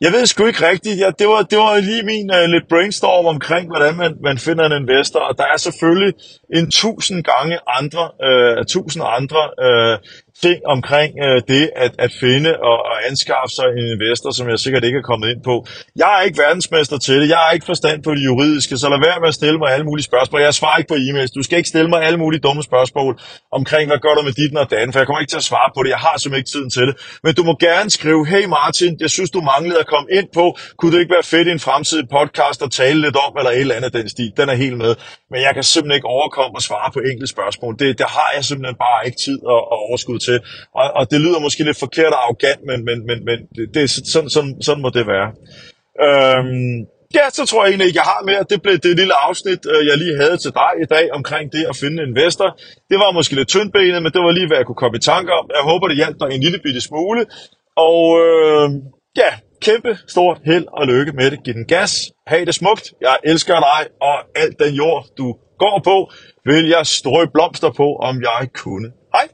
jeg 0.02 0.12
ved 0.12 0.26
sgu 0.26 0.46
ikke 0.46 0.68
rigtigt. 0.70 1.00
Ja, 1.00 1.10
det, 1.20 1.28
var, 1.28 1.42
det 1.42 1.58
var 1.58 1.80
lige 1.80 2.04
min 2.04 2.32
uh, 2.32 2.46
lidt 2.54 2.68
brainstorm 2.70 3.26
omkring, 3.26 3.68
hvordan 3.68 3.96
man, 3.96 4.18
man 4.24 4.38
finder 4.38 4.66
en 4.66 4.82
investor. 4.82 5.20
Og 5.20 5.38
der 5.38 5.44
er 5.54 5.58
selvfølgelig 5.58 6.14
en 6.54 6.72
tusind 6.72 7.24
gange 7.24 7.60
andre, 7.68 8.04
uh, 8.28 8.66
tusind 8.66 9.04
andre 9.08 9.42
uh, 9.66 9.98
ting 10.44 10.60
omkring 10.76 11.12
øh, 11.26 11.42
det 11.54 11.66
at, 11.76 11.94
at 12.06 12.12
finde 12.24 12.52
og, 12.70 12.78
og 12.90 12.96
anskaffe 13.10 13.52
sig 13.58 13.68
en 13.80 13.88
investor, 13.96 14.32
som 14.38 14.46
jeg 14.50 14.60
sikkert 14.60 14.84
ikke 14.88 14.98
er 15.04 15.08
kommet 15.12 15.28
ind 15.34 15.42
på. 15.50 15.56
Jeg 16.02 16.10
er 16.18 16.22
ikke 16.28 16.40
verdensmester 16.46 16.98
til 16.98 17.16
det. 17.22 17.28
Jeg 17.30 17.38
har 17.38 17.52
ikke 17.52 17.66
forstand 17.66 18.04
på 18.04 18.12
det 18.16 18.24
juridiske, 18.30 18.78
så 18.78 18.90
lad 18.90 19.00
være 19.08 19.20
med 19.20 19.28
at 19.34 19.38
stille 19.42 19.58
mig 19.62 19.70
alle 19.76 19.86
mulige 19.90 20.08
spørgsmål. 20.12 20.42
Jeg 20.42 20.54
svarer 20.54 20.78
ikke 20.78 20.92
på 20.94 21.00
e-mails. 21.06 21.32
Du 21.38 21.44
skal 21.44 21.58
ikke 21.58 21.70
stille 21.74 21.90
mig 21.94 22.00
alle 22.08 22.20
mulige 22.24 22.42
dumme 22.48 22.64
spørgsmål 22.64 23.20
omkring, 23.52 23.86
hvad 23.90 24.00
gør 24.06 24.14
du 24.18 24.22
med 24.22 24.36
dit 24.42 24.58
og 24.58 24.72
dagen, 24.72 24.90
for 24.92 25.00
jeg 25.00 25.08
kommer 25.08 25.22
ikke 25.24 25.34
til 25.36 25.42
at 25.44 25.50
svare 25.52 25.70
på 25.76 25.80
det. 25.84 25.90
Jeg 25.90 26.02
har 26.08 26.16
simpelthen 26.18 26.42
ikke 26.42 26.54
tiden 26.56 26.70
til 26.78 26.86
det. 26.90 26.96
Men 27.24 27.32
du 27.40 27.44
må 27.50 27.54
gerne 27.68 27.90
skrive, 27.90 28.22
hey 28.28 28.46
Martin, 28.58 28.92
jeg 29.00 29.12
synes, 29.18 29.30
du 29.32 29.42
manglede 29.52 29.80
at 29.84 29.88
komme 29.94 30.08
ind 30.18 30.28
på. 30.40 30.46
Kunne 30.78 30.92
det 30.94 31.00
ikke 31.04 31.14
være 31.18 31.28
fedt 31.34 31.48
i 31.48 31.52
en 31.52 31.64
fremtidig 31.68 32.06
podcast 32.18 32.60
at 32.66 32.72
tale 32.82 33.00
lidt 33.06 33.18
om, 33.26 33.32
eller 33.40 33.52
et 33.52 33.60
eller 33.66 33.76
andet 33.76 33.94
den 33.94 34.10
stil? 34.10 34.32
Den 34.38 34.50
er 34.50 34.58
helt 34.66 34.78
med. 34.78 34.96
Men 35.32 35.40
jeg 35.42 35.52
kan 35.54 35.64
simpelthen 35.64 35.98
ikke 36.00 36.08
overkomme 36.18 36.54
at 36.60 36.64
svare 36.70 36.90
på 36.96 37.00
enkelte 37.10 37.30
spørgsmål. 37.36 37.72
Det, 37.82 37.88
det 38.02 38.08
har 38.18 38.30
jeg 38.36 38.44
simpelthen 38.50 38.78
bare 38.88 39.00
ikke 39.08 39.20
tid 39.26 39.40
og, 39.54 39.62
og 39.72 39.78
overskud 39.88 40.20
til. 40.26 40.38
Og, 40.80 40.86
og 41.00 41.04
det 41.12 41.20
lyder 41.22 41.40
måske 41.40 41.64
lidt 41.64 41.80
forkert 41.86 42.14
og 42.16 42.22
arrogant, 42.24 42.62
men, 42.70 42.80
men, 42.88 42.98
men, 43.10 43.18
men 43.28 43.38
det, 43.56 43.66
det, 43.76 43.84
sådan, 44.14 44.30
sådan, 44.30 44.54
sådan 44.62 44.82
må 44.82 44.90
det 44.98 45.06
være. 45.14 45.30
Øhm, 46.06 46.78
ja, 47.18 47.26
så 47.38 47.46
tror 47.46 47.62
jeg 47.64 47.70
egentlig 47.70 47.88
ikke, 47.88 48.00
jeg 48.04 48.10
har 48.14 48.22
mere. 48.30 48.44
Det 48.52 48.62
blev 48.62 48.78
det 48.86 48.98
lille 49.02 49.16
afsnit, 49.28 49.62
øh, 49.74 49.82
jeg 49.90 49.98
lige 49.98 50.18
havde 50.22 50.38
til 50.38 50.52
dig 50.62 50.72
i 50.84 50.88
dag 50.96 51.06
omkring 51.18 51.46
det 51.56 51.64
at 51.72 51.76
finde 51.82 52.04
en 52.04 52.10
investor. 52.10 52.50
Det 52.90 52.98
var 53.04 53.12
måske 53.18 53.36
lidt 53.36 53.48
tyndbenet, 53.48 54.04
men 54.04 54.12
det 54.14 54.22
var 54.22 54.32
lige, 54.32 54.48
hvad 54.48 54.58
jeg 54.58 54.66
kunne 54.66 54.84
komme 54.84 54.98
i 54.98 55.06
tanke 55.14 55.32
om. 55.40 55.46
Jeg 55.58 55.64
håber, 55.70 55.88
det 55.88 55.98
hjalp 56.02 56.18
dig 56.22 56.30
en 56.32 56.42
lille 56.46 56.60
bitte 56.66 56.82
smule. 56.82 57.22
Og 57.88 58.02
øh, 58.26 58.70
ja, 59.22 59.32
kæmpe 59.62 59.98
stort 60.08 60.38
held 60.46 60.66
og 60.80 60.88
lykke 60.88 61.12
med 61.12 61.32
det. 61.32 61.44
Giv 61.44 61.54
den 61.54 61.66
gas. 61.66 62.12
Ha' 62.28 62.46
det 62.46 62.56
smukt. 62.56 62.94
Jeg 63.02 63.18
elsker 63.24 63.56
dig, 63.70 63.82
og 64.02 64.16
alt 64.36 64.60
den 64.60 64.74
jord, 64.74 65.06
du 65.18 65.36
går 65.60 65.82
på, 65.84 66.12
vil 66.46 66.68
jeg 66.70 66.86
strø 66.86 67.26
blomster 67.34 67.72
på, 67.72 67.88
om 67.96 68.22
jeg 68.22 68.50
kunne. 68.54 68.92
Hej! 69.16 69.28